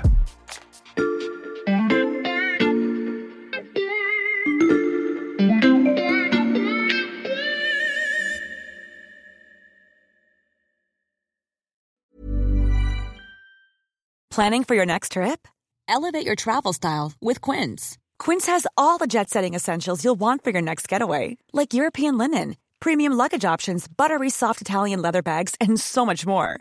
Planning 14.30 14.64
for 14.64 14.74
your 14.74 14.86
next 14.86 15.12
trip? 15.12 15.46
Elevate 15.86 16.24
your 16.24 16.36
travel 16.36 16.72
style 16.72 17.12
with 17.20 17.40
Quince. 17.42 17.98
Quince 18.18 18.46
has 18.46 18.66
all 18.78 18.96
the 18.96 19.08
jet 19.08 19.28
setting 19.28 19.54
essentials 19.54 20.02
you'll 20.02 20.18
want 20.18 20.44
for 20.44 20.50
your 20.50 20.62
next 20.62 20.88
getaway, 20.88 21.36
like 21.52 21.74
European 21.74 22.16
linen, 22.16 22.56
premium 22.78 23.12
luggage 23.12 23.44
options, 23.44 23.86
buttery 23.88 24.30
soft 24.30 24.60
Italian 24.62 25.02
leather 25.02 25.20
bags, 25.20 25.56
and 25.60 25.78
so 25.80 26.06
much 26.06 26.24
more 26.24 26.60